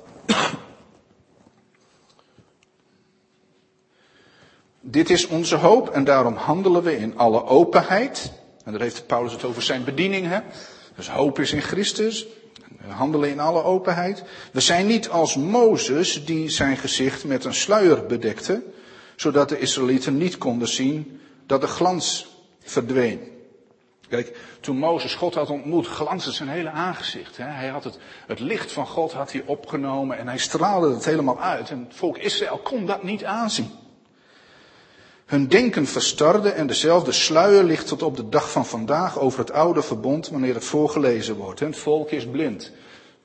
[4.88, 8.32] Dit is onze hoop en daarom handelen we in alle openheid.
[8.63, 10.28] En daar heeft Paulus het over zijn bediening.
[10.28, 10.39] Hè?
[10.95, 12.26] Dus hoop is in Christus.
[12.86, 14.24] We handelen in alle openheid.
[14.52, 18.63] We zijn niet als Mozes die zijn gezicht met een sluier bedekte.
[19.15, 22.28] Zodat de Israëlieten niet konden zien dat de glans
[22.63, 23.19] verdween.
[24.10, 27.38] Kijk, toen Mozes God had ontmoet, glansde zijn hele aangezicht.
[27.38, 27.45] Hè?
[27.45, 31.39] Hij had het, het licht van God had hij opgenomen en hij straalde het helemaal
[31.39, 31.69] uit.
[31.69, 33.84] En het volk Israël kon dat niet aanzien.
[35.25, 39.51] Hun denken verstarde en dezelfde sluier ligt tot op de dag van vandaag over het
[39.51, 41.59] oude verbond wanneer het voorgelezen wordt.
[41.59, 42.71] Het volk is blind.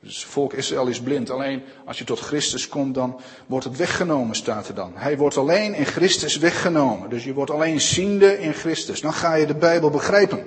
[0.03, 1.31] Dus het volk Israël is blind.
[1.31, 4.93] Alleen als je tot Christus komt, dan wordt het weggenomen, staat er dan.
[4.95, 7.11] Hij wordt alleen in Christus weggenomen.
[7.11, 9.01] Dus je wordt alleen ziende in Christus.
[9.01, 10.47] Dan ga je de Bijbel begrijpen.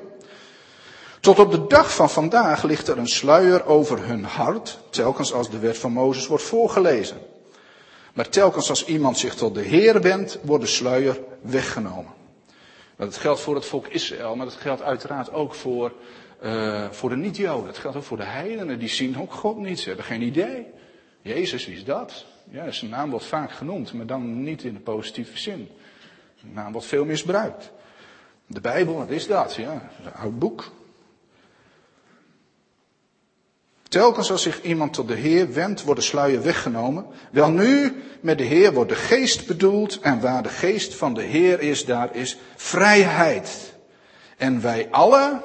[1.20, 5.50] Tot op de dag van vandaag ligt er een sluier over hun hart, telkens als
[5.50, 7.18] de wet van Mozes wordt voorgelezen.
[8.14, 12.12] Maar telkens als iemand zich tot de Heer wendt, wordt de sluier weggenomen.
[12.96, 15.94] Dat geldt voor het volk Israël, maar dat geldt uiteraard ook voor,
[16.44, 17.66] uh, voor de niet-Joden.
[17.66, 19.80] Dat geldt ook voor de heidenen, die zien ook God niet.
[19.80, 20.66] Ze hebben geen idee.
[21.22, 22.26] Jezus, wie is dat?
[22.50, 25.70] Ja, zijn naam wordt vaak genoemd, maar dan niet in de positieve zin.
[26.42, 27.72] De naam wordt veel misbruikt.
[28.48, 29.56] De Bijbel, wat is dat?
[29.56, 30.72] Ja, een oud boek.
[33.94, 37.06] Telkens als zich iemand tot de Heer wendt, wordt de sluier weggenomen.
[37.32, 40.00] Wel nu, met de Heer wordt de geest bedoeld.
[40.00, 43.74] En waar de geest van de Heer is, daar is vrijheid.
[44.38, 45.42] En wij alle,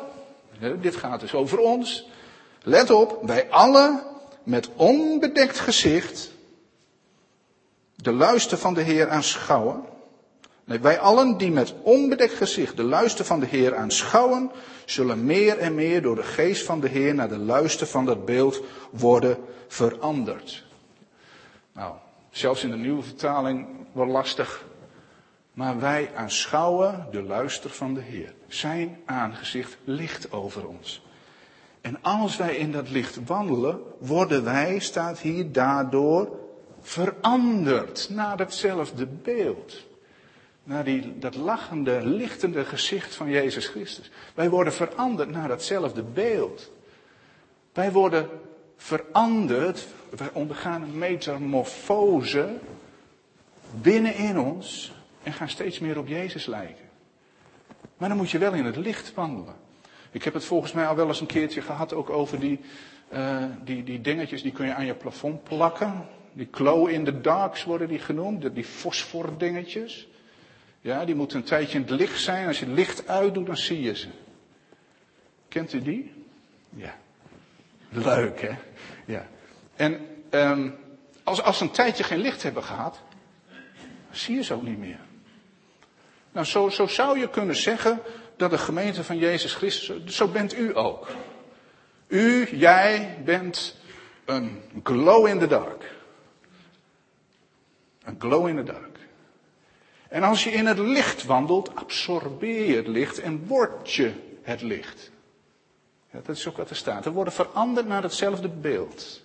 [0.81, 2.09] dit gaat dus over ons.
[2.63, 4.03] Let op, wij alle
[4.43, 6.31] met onbedekt gezicht
[7.95, 9.83] de luister van de Heer aanschouwen.
[10.69, 14.51] Wij allen die met onbedekt gezicht de luister van de Heer aanschouwen,
[14.85, 18.25] zullen meer en meer door de geest van de Heer naar de luister van dat
[18.25, 19.37] beeld worden
[19.69, 20.65] veranderd.
[21.73, 21.95] Nou,
[22.31, 24.67] zelfs in de nieuwe vertaling wel lastig.
[25.53, 28.35] Maar wij aanschouwen de luister van de Heer.
[28.47, 31.03] Zijn aangezicht ligt over ons.
[31.81, 36.39] En als wij in dat licht wandelen, worden wij, staat hier, daardoor
[36.81, 39.87] veranderd naar hetzelfde beeld.
[40.69, 44.11] Naar die, dat lachende, lichtende gezicht van Jezus Christus.
[44.35, 46.71] Wij worden veranderd naar datzelfde beeld.
[47.73, 48.29] Wij worden
[48.77, 52.59] veranderd, wij ondergaan een metamorfose
[53.71, 56.89] binnenin ons en gaan steeds meer op Jezus lijken.
[57.97, 59.55] Maar dan moet je wel in het licht wandelen.
[60.11, 62.61] Ik heb het volgens mij al wel eens een keertje gehad ook over die,
[63.13, 66.07] uh, die, die dingetjes die kun je aan je plafond plakken.
[66.33, 70.08] Die glow in the darks worden die genoemd, die fosfordingetjes.
[70.89, 72.47] Ja, die moeten een tijdje in het licht zijn.
[72.47, 74.09] Als je het licht uitdoet, dan zie je ze.
[75.49, 76.25] Kent u die?
[76.71, 76.97] Ja.
[77.89, 78.57] Leuk, hè?
[79.07, 79.29] Ja.
[79.77, 80.75] En um,
[81.23, 83.01] als, als ze een tijdje geen licht hebben gehad,
[84.11, 85.01] zie je ze ook niet meer.
[86.33, 88.01] Nou, zo, zo zou je kunnen zeggen
[88.37, 91.09] dat de gemeente van Jezus Christus, zo bent u ook.
[92.07, 93.77] U, jij bent
[94.25, 95.95] een glow in the dark.
[98.05, 98.99] Een glow in the dark.
[100.09, 104.63] En als je in het licht wandelt, absorbeer je het licht en word je het
[104.63, 105.11] licht.
[106.11, 107.05] Ja, dat is ook wat er staat.
[107.05, 109.23] We worden veranderd naar hetzelfde beeld.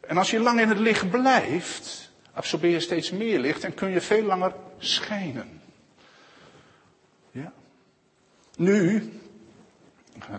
[0.00, 3.90] En als je lang in het licht blijft, absorbeer je steeds meer licht en kun
[3.90, 5.60] je veel langer schijnen.
[7.30, 7.52] Ja.
[8.56, 9.12] Nu,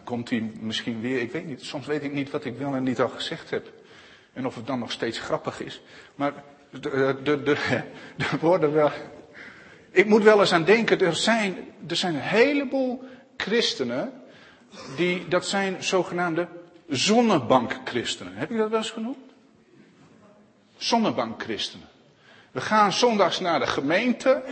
[0.03, 2.83] komt hij misschien weer, ik weet niet, soms weet ik niet wat ik wel en
[2.83, 3.71] niet al gezegd heb.
[4.33, 5.81] En of het dan nog steeds grappig is.
[6.15, 6.33] Maar
[7.23, 7.85] er
[8.39, 8.91] worden wel.
[9.91, 13.03] Ik moet wel eens aan denken, er zijn, er zijn een heleboel
[13.37, 14.13] christenen.
[14.95, 16.47] Die, dat zijn zogenaamde
[16.87, 18.33] zonnebankchristenen.
[18.35, 19.17] Heb je dat wel eens genoemd?
[20.77, 21.87] Zonnebankchristenen.
[22.51, 24.43] We gaan zondags naar de gemeente.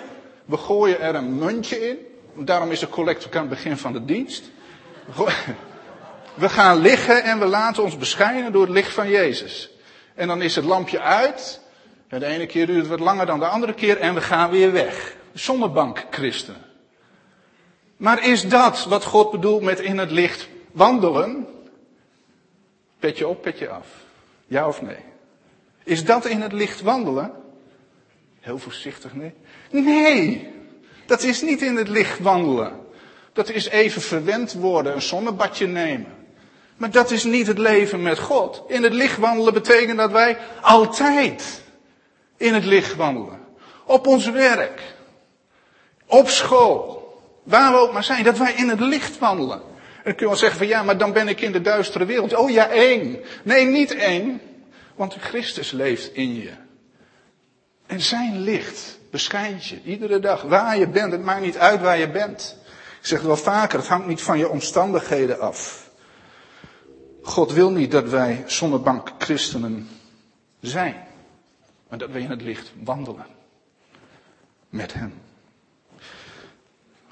[0.46, 1.98] We gooien er een muntje in.
[2.46, 4.44] Daarom is de collecte aan het begin van de dienst.
[6.34, 9.70] We gaan liggen en we laten ons beschijnen door het licht van Jezus.
[10.16, 11.62] En dan is het lampje uit.
[12.08, 14.50] En de ene keer duurt het wat langer dan de andere keer en we gaan
[14.50, 15.18] weer weg.
[15.40, 16.56] Zonnebank christen.
[17.98, 21.48] Maar is dat wat God bedoelt met in het licht wandelen?
[23.00, 23.88] Petje op, petje af.
[24.48, 24.98] Ja of nee?
[25.84, 27.32] Is dat in het licht wandelen?
[28.40, 29.34] Heel voorzichtig nee.
[29.70, 30.54] Nee,
[31.06, 32.80] dat is niet in het licht wandelen.
[33.34, 36.16] Dat is even verwend worden, een zonnebadje nemen.
[36.78, 38.64] Maar dat is niet het leven met God.
[38.68, 41.64] In het licht wandelen betekent dat wij altijd
[42.38, 43.40] in het licht wandelen.
[43.86, 44.98] Op ons werk.
[46.10, 46.98] Op school.
[47.44, 48.24] Waar we ook maar zijn.
[48.24, 49.62] Dat wij in het licht wandelen.
[49.62, 52.06] En dan kun je wel zeggen van ja, maar dan ben ik in de duistere
[52.06, 52.36] wereld.
[52.36, 53.20] Oh ja, één.
[53.44, 54.42] Nee, niet één.
[54.96, 56.52] Want Christus leeft in je.
[57.88, 60.42] En zijn licht beschijnt je iedere dag.
[60.42, 62.58] Waar je bent, het maakt niet uit waar je bent.
[63.00, 65.90] Ik zeg het wel vaker, het hangt niet van je omstandigheden af.
[67.22, 69.90] God wil niet dat wij zonnebank christenen
[70.60, 70.96] zijn.
[71.90, 73.26] Maar dat we in het licht wandelen.
[74.70, 75.14] Met Hem.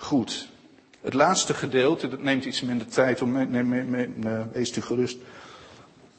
[0.07, 0.47] Goed.
[1.01, 5.17] Het laatste gedeelte, dat neemt iets minder tijd om, nee, nee, nee, wees u gerust.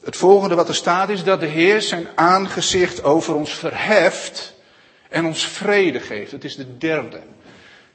[0.01, 4.55] Het volgende wat er staat is dat de Heer zijn aangezicht over ons verheft
[5.09, 6.31] en ons vrede geeft.
[6.31, 7.19] Het is de derde.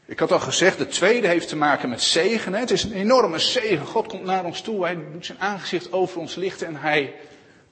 [0.04, 2.54] Ik had al gezegd, de tweede heeft te maken met zegen.
[2.54, 3.87] Het is een enorme zegen.
[3.87, 7.14] God komt naar ons toe, hij doet zijn aangezicht over ons lichten en hij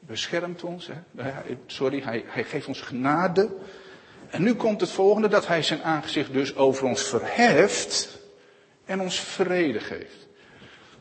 [0.00, 0.88] beschermt ons.
[1.66, 3.50] Sorry, hij geeft ons genade.
[4.32, 8.18] En nu komt het volgende, dat hij zijn aangezicht dus over ons verheft
[8.84, 10.26] en ons vrede geeft.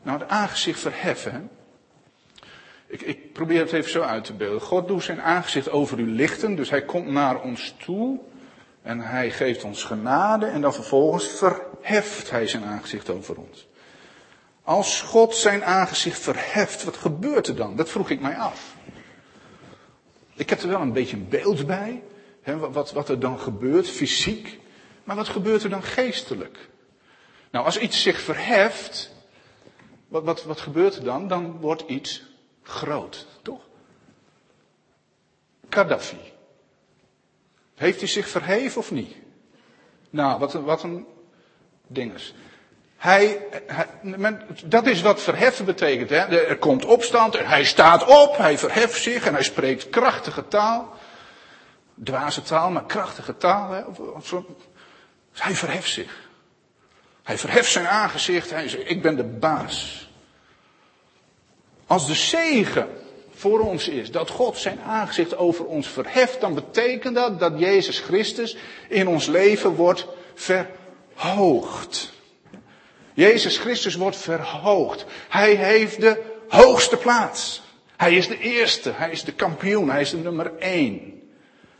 [0.02, 1.50] Nou, het aangezicht verheffen.
[2.86, 4.60] Ik, ik probeer het even zo uit te beelden.
[4.60, 8.20] God doet zijn aangezicht over u lichten, dus hij komt naar ons toe
[8.82, 13.68] en hij geeft ons genade en dan vervolgens verheft hij zijn aangezicht over ons.
[14.62, 17.76] Als God zijn aangezicht verheft, wat gebeurt er dan?
[17.76, 18.74] Dat vroeg ik mij af.
[20.34, 22.02] Ik heb er wel een beetje een beeld bij,
[22.42, 24.60] hè, wat, wat er dan gebeurt, fysiek.
[25.04, 26.68] Maar wat gebeurt er dan geestelijk?
[27.50, 29.12] Nou, als iets zich verheft,
[30.08, 31.28] wat, wat, wat gebeurt er dan?
[31.28, 32.22] Dan wordt iets
[32.62, 33.60] groot, toch?
[35.68, 36.32] Gaddafi.
[37.74, 39.16] Heeft hij zich verheven of niet?
[40.10, 41.06] Nou, wat een, wat een
[41.86, 42.34] dinges.
[42.96, 43.86] Hij, hij,
[44.64, 46.10] dat is wat verheffen betekent.
[46.10, 46.16] Hè?
[46.16, 50.92] Er komt opstand en hij staat op, hij verheft zich en hij spreekt krachtige taal.
[52.04, 53.70] Dwaze taal, maar krachtige taal.
[53.70, 53.82] Hè?
[55.32, 56.28] Hij verheft zich.
[57.22, 58.50] Hij verheft zijn aangezicht.
[58.50, 60.08] Hij zegt, ik ben de baas.
[61.86, 62.88] Als de zegen
[63.34, 67.98] voor ons is dat God zijn aangezicht over ons verheft, dan betekent dat dat Jezus
[67.98, 68.56] Christus
[68.88, 72.12] in ons leven wordt verhoogd.
[73.14, 75.04] Jezus Christus wordt verhoogd.
[75.28, 77.62] Hij heeft de hoogste plaats.
[77.96, 81.21] Hij is de eerste, hij is de kampioen, hij is de nummer één.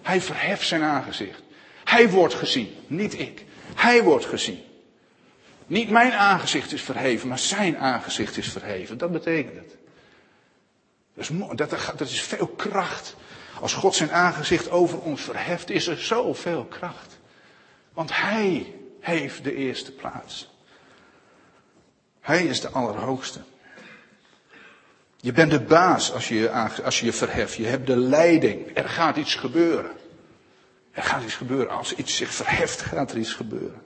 [0.03, 1.43] Hij verheft zijn aangezicht.
[1.85, 3.45] Hij wordt gezien, niet ik.
[3.75, 4.63] Hij wordt gezien.
[5.67, 8.99] Niet mijn aangezicht is verheven, maar zijn aangezicht is verheven.
[8.99, 9.77] Dat betekent het.
[11.15, 13.17] Dat is, dat, dat is veel kracht.
[13.61, 17.19] Als God zijn aangezicht over ons verheft, is er zoveel kracht.
[17.93, 20.51] Want Hij heeft de eerste plaats.
[22.21, 23.41] Hij is de Allerhoogste.
[25.23, 26.51] Je bent de baas als je,
[26.85, 27.55] als je je verheft.
[27.55, 28.77] Je hebt de leiding.
[28.77, 29.91] Er gaat iets gebeuren.
[30.93, 31.71] Er gaat iets gebeuren.
[31.71, 33.83] Als iets zich verheft, gaat er iets gebeuren.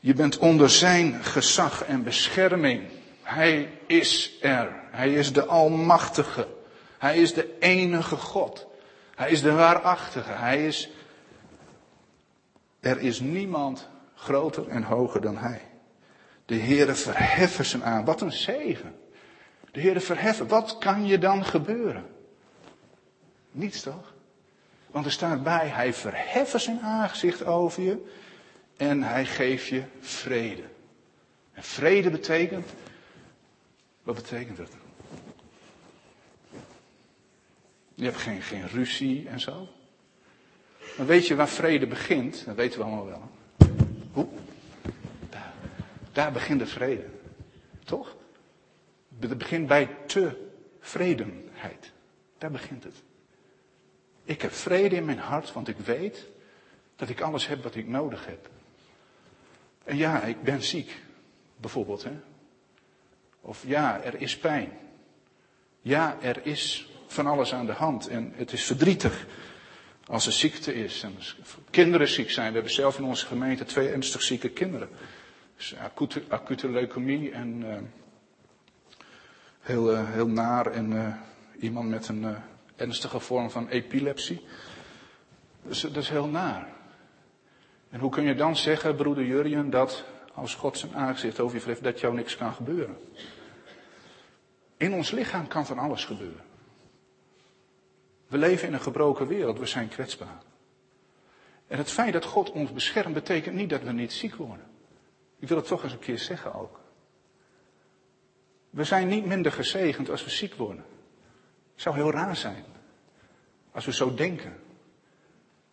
[0.00, 2.88] Je bent onder zijn gezag en bescherming.
[3.22, 4.80] Hij is er.
[4.90, 6.48] Hij is de Almachtige.
[6.98, 8.66] Hij is de enige God.
[9.14, 10.32] Hij is de waarachtige.
[10.32, 10.90] Hij is.
[12.80, 15.71] Er is niemand groter en hoger dan Hij.
[16.44, 18.04] De Heere verheffen zijn aan.
[18.04, 18.94] Wat een zegen.
[19.70, 20.48] De Heere verheffen.
[20.48, 22.06] Wat kan je dan gebeuren?
[23.50, 24.14] Niets toch?
[24.90, 28.10] Want er staat bij, Hij verheffen zijn aangezicht over je
[28.76, 30.62] en Hij geeft je vrede.
[31.52, 32.68] En vrede betekent,
[34.02, 34.70] wat betekent dat?
[37.94, 39.68] Je hebt geen, geen ruzie en zo.
[40.96, 42.44] Maar weet je waar vrede begint?
[42.44, 43.30] Dat weten we allemaal wel.
[44.12, 44.28] Hoe?
[46.12, 47.04] Daar, begint de vrede.
[47.84, 48.16] Toch?
[49.20, 51.92] Het begint bij tevredenheid.
[52.38, 53.02] Daar begint het.
[54.24, 56.26] Ik heb vrede in mijn hart, want ik weet
[56.96, 58.50] dat ik alles heb wat ik nodig heb.
[59.84, 61.02] En ja, ik ben ziek,
[61.56, 62.04] bijvoorbeeld.
[62.04, 62.12] Hè?
[63.40, 64.72] Of ja, er is pijn.
[65.80, 68.08] Ja, er is van alles aan de hand.
[68.08, 69.26] En het is verdrietig
[70.06, 71.02] als er ziekte is.
[71.02, 71.14] En
[71.70, 72.48] kinderen ziek zijn.
[72.48, 74.88] We hebben zelf in onze gemeente twee ernstig zieke kinderen.
[75.62, 77.76] Dus acute, acute leukemie en uh,
[79.60, 80.66] heel, uh, heel naar.
[80.66, 81.14] En uh,
[81.60, 82.36] iemand met een
[82.76, 84.44] ernstige vorm van epilepsie.
[85.62, 86.68] Dus dat is heel naar.
[87.90, 90.04] En hoe kun je dan zeggen, broeder Jurjen, dat
[90.34, 92.96] als God zijn aangezicht over je verheft, dat jou niks kan gebeuren?
[94.76, 96.44] In ons lichaam kan van alles gebeuren.
[98.26, 100.42] We leven in een gebroken wereld, we zijn kwetsbaar.
[101.66, 104.70] En het feit dat God ons beschermt betekent niet dat we niet ziek worden.
[105.42, 106.80] Ik wil het toch eens een keer zeggen ook.
[108.70, 110.84] We zijn niet minder gezegend als we ziek worden.
[111.72, 112.64] Het zou heel raar zijn.
[113.72, 114.60] Als we zo denken.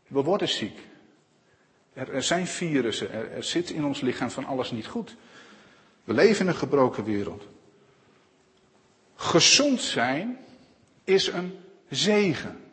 [0.08, 0.80] We worden ziek.
[1.94, 3.12] Er, zijn virussen.
[3.12, 5.16] Er zit in ons lichaam van alles niet goed.
[6.04, 7.48] We leven in een gebroken wereld.
[9.16, 10.38] Gezond zijn
[11.04, 11.60] is een
[11.90, 12.64] zegen.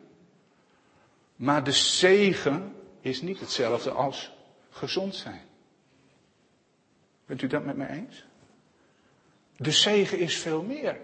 [1.35, 4.31] Maar de zegen is niet hetzelfde als
[4.69, 5.46] gezond zijn.
[7.27, 8.25] Bent u dat met mij eens?
[9.57, 10.97] De zegen is veel meer.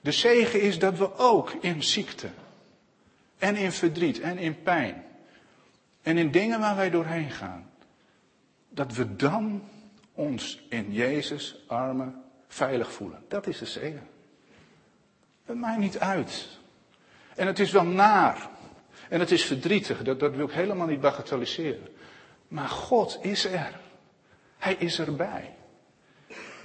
[0.00, 2.28] De zegen is dat we ook in ziekte
[3.38, 5.04] en in verdriet en in pijn
[6.02, 7.70] en in dingen waar wij doorheen gaan,
[8.68, 9.62] dat we dan
[10.12, 13.24] ons in Jezus armen veilig voelen.
[13.28, 14.08] Dat is de zegen.
[15.44, 16.48] Het maakt niet uit.
[17.34, 18.48] En het is wel naar.
[19.08, 20.02] En het is verdrietig.
[20.02, 21.88] Dat, dat wil ik helemaal niet bagatelliseren.
[22.48, 23.80] Maar God is er.
[24.60, 25.54] Hij is erbij.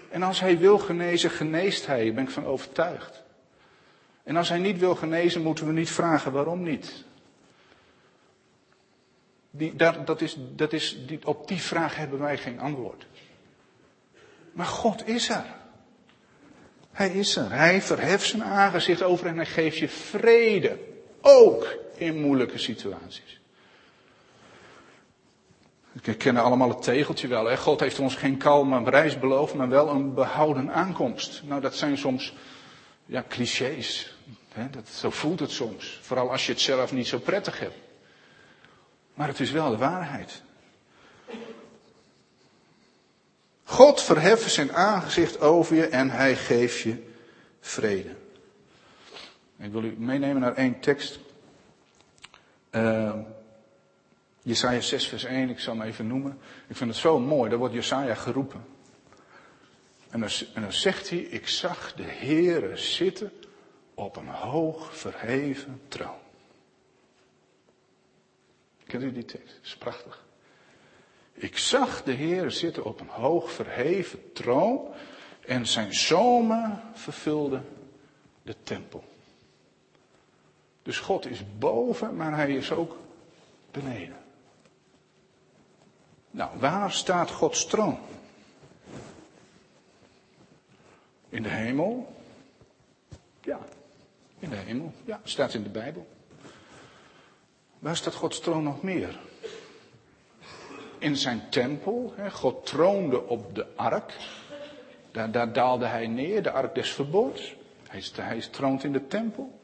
[0.09, 2.05] En als hij wil genezen, geneest hij.
[2.05, 3.23] Daar ben ik van overtuigd.
[4.23, 7.03] En als hij niet wil genezen, moeten we niet vragen waarom niet.
[9.51, 13.05] Die, dat, dat is, dat is, op die vraag hebben wij geen antwoord.
[14.51, 15.45] Maar God is er.
[16.91, 17.51] Hij is er.
[17.51, 20.79] Hij verheft zijn aangezicht over en hij geeft je vrede.
[21.21, 23.39] Ook in moeilijke situaties.
[26.03, 27.45] We kennen allemaal het tegeltje wel.
[27.45, 27.57] Hè?
[27.57, 31.41] God heeft ons geen kalme reis beloofd, maar wel een behouden aankomst.
[31.45, 32.33] Nou, dat zijn soms
[33.05, 34.15] ja, clichés.
[34.49, 34.69] Hè?
[34.69, 35.99] Dat, zo voelt het soms.
[36.01, 37.75] Vooral als je het zelf niet zo prettig hebt.
[39.13, 40.43] Maar het is wel de waarheid.
[43.63, 47.03] God verheft zijn aangezicht over je en hij geeft je
[47.59, 48.15] vrede.
[49.57, 51.19] Ik wil u meenemen naar één tekst.
[52.71, 53.13] Uh,
[54.45, 56.39] Jesaja 6 vers 1, ik zal hem even noemen.
[56.67, 58.65] Ik vind het zo mooi, daar wordt Jesaja geroepen.
[60.09, 63.31] En dan, en dan zegt hij, ik zag de Heere zitten
[63.93, 66.17] op een hoog verheven troon.
[68.87, 69.55] Kent u die tekst?
[69.55, 70.25] Dat is prachtig.
[71.33, 74.87] Ik zag de Heer zitten op een hoog verheven troon
[75.45, 77.61] en zijn zomer vervulde
[78.41, 79.03] de tempel.
[80.83, 82.97] Dus God is boven, maar hij is ook
[83.71, 84.23] beneden.
[86.35, 87.97] Nou, waar staat Gods troon?
[91.29, 92.15] In de hemel?
[93.41, 93.59] Ja,
[94.39, 94.93] in de hemel.
[95.05, 96.07] Ja, staat in de Bijbel.
[97.79, 99.19] Waar staat Gods troon nog meer?
[100.97, 102.13] In zijn tempel.
[102.15, 104.13] Hè, God troonde op de ark.
[105.11, 107.55] Daar, daalde hij neer, de ark des verbods.
[107.87, 109.59] Hij, hij troont in de tempel.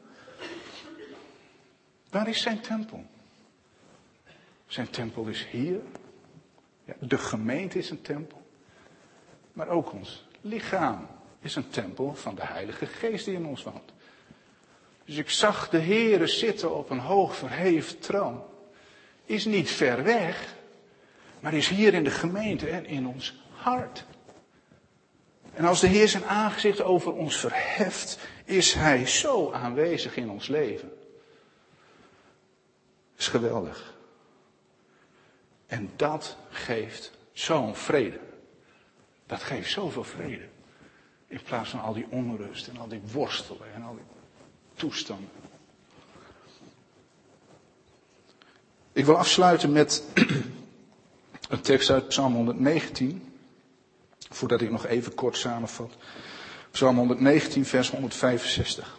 [2.10, 3.04] Waar is zijn tempel?
[4.66, 5.80] Zijn tempel is hier.
[6.84, 8.42] Ja, de gemeente is een tempel.
[9.52, 11.06] Maar ook ons lichaam
[11.40, 13.92] is een tempel van de Heilige Geest die in ons woont.
[15.04, 18.42] Dus ik zag de Heere zitten op een hoog verheven troon.
[19.24, 20.54] Is niet ver weg,
[21.40, 24.04] maar is hier in de gemeente en in ons hart.
[25.54, 30.48] En als de Heer zijn aangezicht over ons verheft, is Hij zo aanwezig in ons
[30.48, 30.92] leven.
[33.16, 33.91] is geweldig.
[35.72, 38.18] En dat geeft zo'n vrede.
[39.26, 40.48] Dat geeft zoveel vrede.
[41.26, 44.04] In plaats van al die onrust en al die worstelen en al die
[44.74, 45.28] toestanden.
[48.92, 50.04] Ik wil afsluiten met
[51.48, 53.34] een tekst uit Psalm 119.
[54.30, 55.92] Voordat ik nog even kort samenvat.
[56.70, 58.98] Psalm 119, vers 165.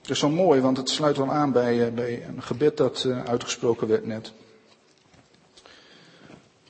[0.00, 3.04] Het is zo mooi, want het sluit wel aan bij, eh, bij een gebed dat
[3.04, 4.32] eh, uitgesproken werd net.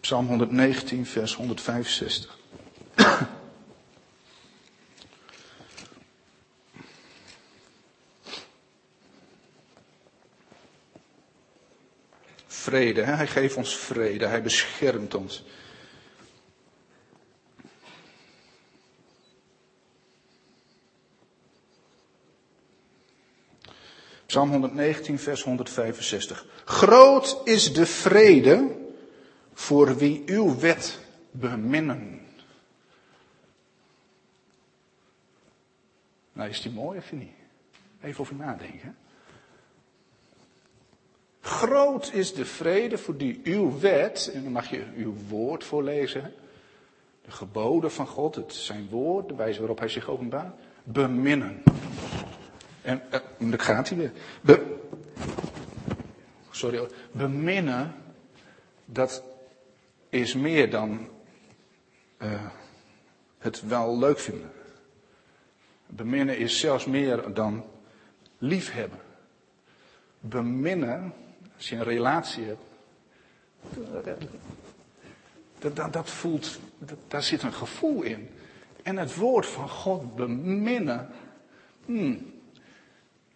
[0.00, 2.38] Psalm 119, vers 165.
[12.46, 13.12] Vrede, hè?
[13.12, 15.44] hij geeft ons vrede, hij beschermt ons.
[24.26, 26.46] Psalm 119, vers 165.
[26.64, 28.77] Groot is de vrede
[29.58, 30.98] voor wie uw wet
[31.30, 32.20] beminnen.
[36.32, 37.30] Nou, is die mooi of niet?
[38.02, 38.96] Even over nadenken.
[41.40, 46.34] Groot is de vrede voor die uw wet, en dan mag je uw woord voorlezen,
[47.24, 51.62] de geboden van God, het zijn woord, de wijze waarop hij zich openbaart, beminnen.
[52.82, 54.12] En uh, dan gaat hij weer.
[54.40, 54.76] Be,
[56.50, 57.94] sorry, beminnen,
[58.84, 59.22] dat
[60.08, 61.08] is meer dan
[62.18, 62.46] uh,
[63.38, 64.50] het wel leuk vinden.
[65.86, 67.64] Beminnen is zelfs meer dan
[68.38, 68.98] liefhebben.
[70.20, 71.12] Beminnen,
[71.56, 72.66] als je een relatie hebt,
[75.58, 78.28] dat, dat, voelt, dat, daar zit een gevoel in.
[78.82, 81.08] En het woord van God beminnen,
[81.84, 82.32] hmm,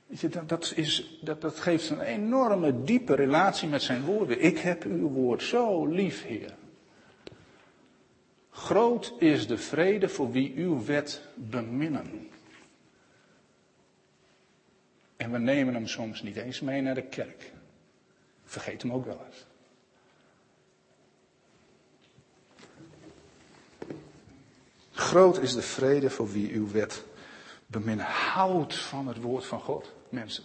[0.07, 4.45] je, dat, is, dat, dat geeft een enorme diepe relatie met zijn woorden.
[4.45, 6.55] Ik heb uw woord zo lief, Heer.
[8.53, 12.31] Groot is de vrede voor wie uw wet beminnen.
[15.17, 17.53] En we nemen hem soms niet eens mee naar de kerk.
[18.45, 19.47] Vergeet hem ook wel eens.
[24.93, 27.05] Groot is de vrede voor wie uw wet
[27.67, 28.07] beminnen.
[28.07, 30.45] Houd van het woord van God, mensen.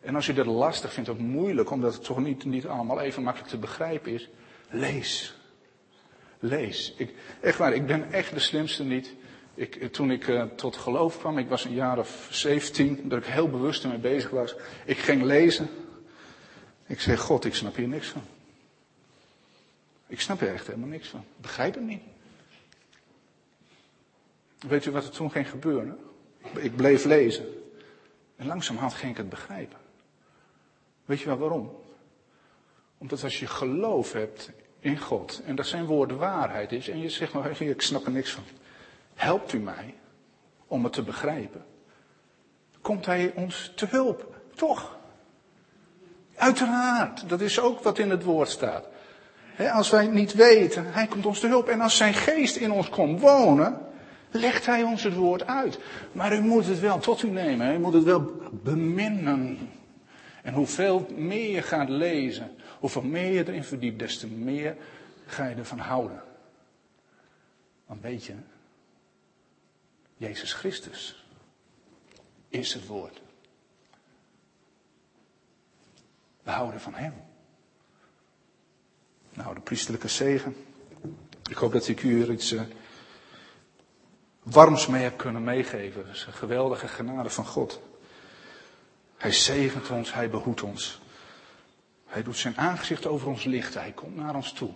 [0.00, 3.22] En als je dat lastig vindt, ook moeilijk, omdat het toch niet, niet allemaal even
[3.22, 4.28] makkelijk te begrijpen is,
[4.70, 5.40] lees
[6.42, 6.94] lees.
[6.96, 9.14] Ik, echt waar, ik ben echt de slimste niet.
[9.54, 13.24] Ik, toen ik uh, tot geloof kwam, ik was een jaar of 17, dat ik
[13.24, 14.54] heel bewust ermee bezig was.
[14.84, 15.68] Ik ging lezen.
[16.86, 18.22] Ik zei, God, ik snap hier niks van.
[20.06, 21.24] Ik snap er echt helemaal niks van.
[21.36, 22.02] Begrijp het niet.
[24.58, 25.98] Weet je wat er toen ging gebeuren?
[26.56, 27.46] Ik bleef lezen.
[28.36, 29.78] En langzamerhand ging ik het begrijpen.
[31.04, 31.76] Weet je wel waarom?
[32.98, 34.50] Omdat als je geloof hebt
[34.82, 35.42] in God.
[35.46, 36.88] En dat zijn woord waarheid is.
[36.88, 38.42] En je zegt even, ik snap er niks van.
[39.14, 39.94] Helpt u mij
[40.66, 41.64] om het te begrijpen?
[42.80, 44.34] Komt hij ons te hulp?
[44.54, 44.98] Toch?
[46.36, 48.86] Uiteraard, dat is ook wat in het woord staat.
[49.72, 51.68] als wij het niet weten, hij komt ons te hulp.
[51.68, 53.80] En als zijn geest in ons komt wonen,
[54.30, 55.78] legt hij ons het woord uit.
[56.12, 59.58] Maar u moet het wel tot u nemen, u moet het wel beminnen.
[60.42, 64.76] En hoeveel meer je gaat lezen, Hoeveel meer je erin verdiept, des te meer
[65.26, 66.22] ga je ervan houden.
[67.86, 68.34] Want weet je,
[70.16, 71.24] Jezus Christus
[72.48, 73.20] is het woord.
[76.42, 77.14] We houden van Hem.
[79.34, 80.56] Nou, de priesterlijke zegen.
[81.50, 82.62] Ik hoop dat ik u er iets uh,
[84.42, 86.06] warms mee heb kunnen meegeven.
[86.06, 87.80] Dat is een geweldige genade van God.
[89.22, 91.00] Hij zegent ons, hij behoedt ons.
[92.06, 94.70] Hij doet zijn aangezicht over ons lichten, hij komt naar ons toe.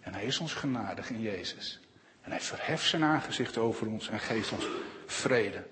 [0.00, 1.80] En hij is ons genadig in Jezus.
[2.20, 4.66] En hij verheft zijn aangezicht over ons en geeft ons
[5.06, 5.66] vrede.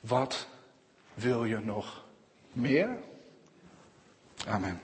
[0.00, 0.48] Wat
[1.14, 2.04] wil je nog
[2.52, 2.96] meer?
[4.46, 4.80] Amen.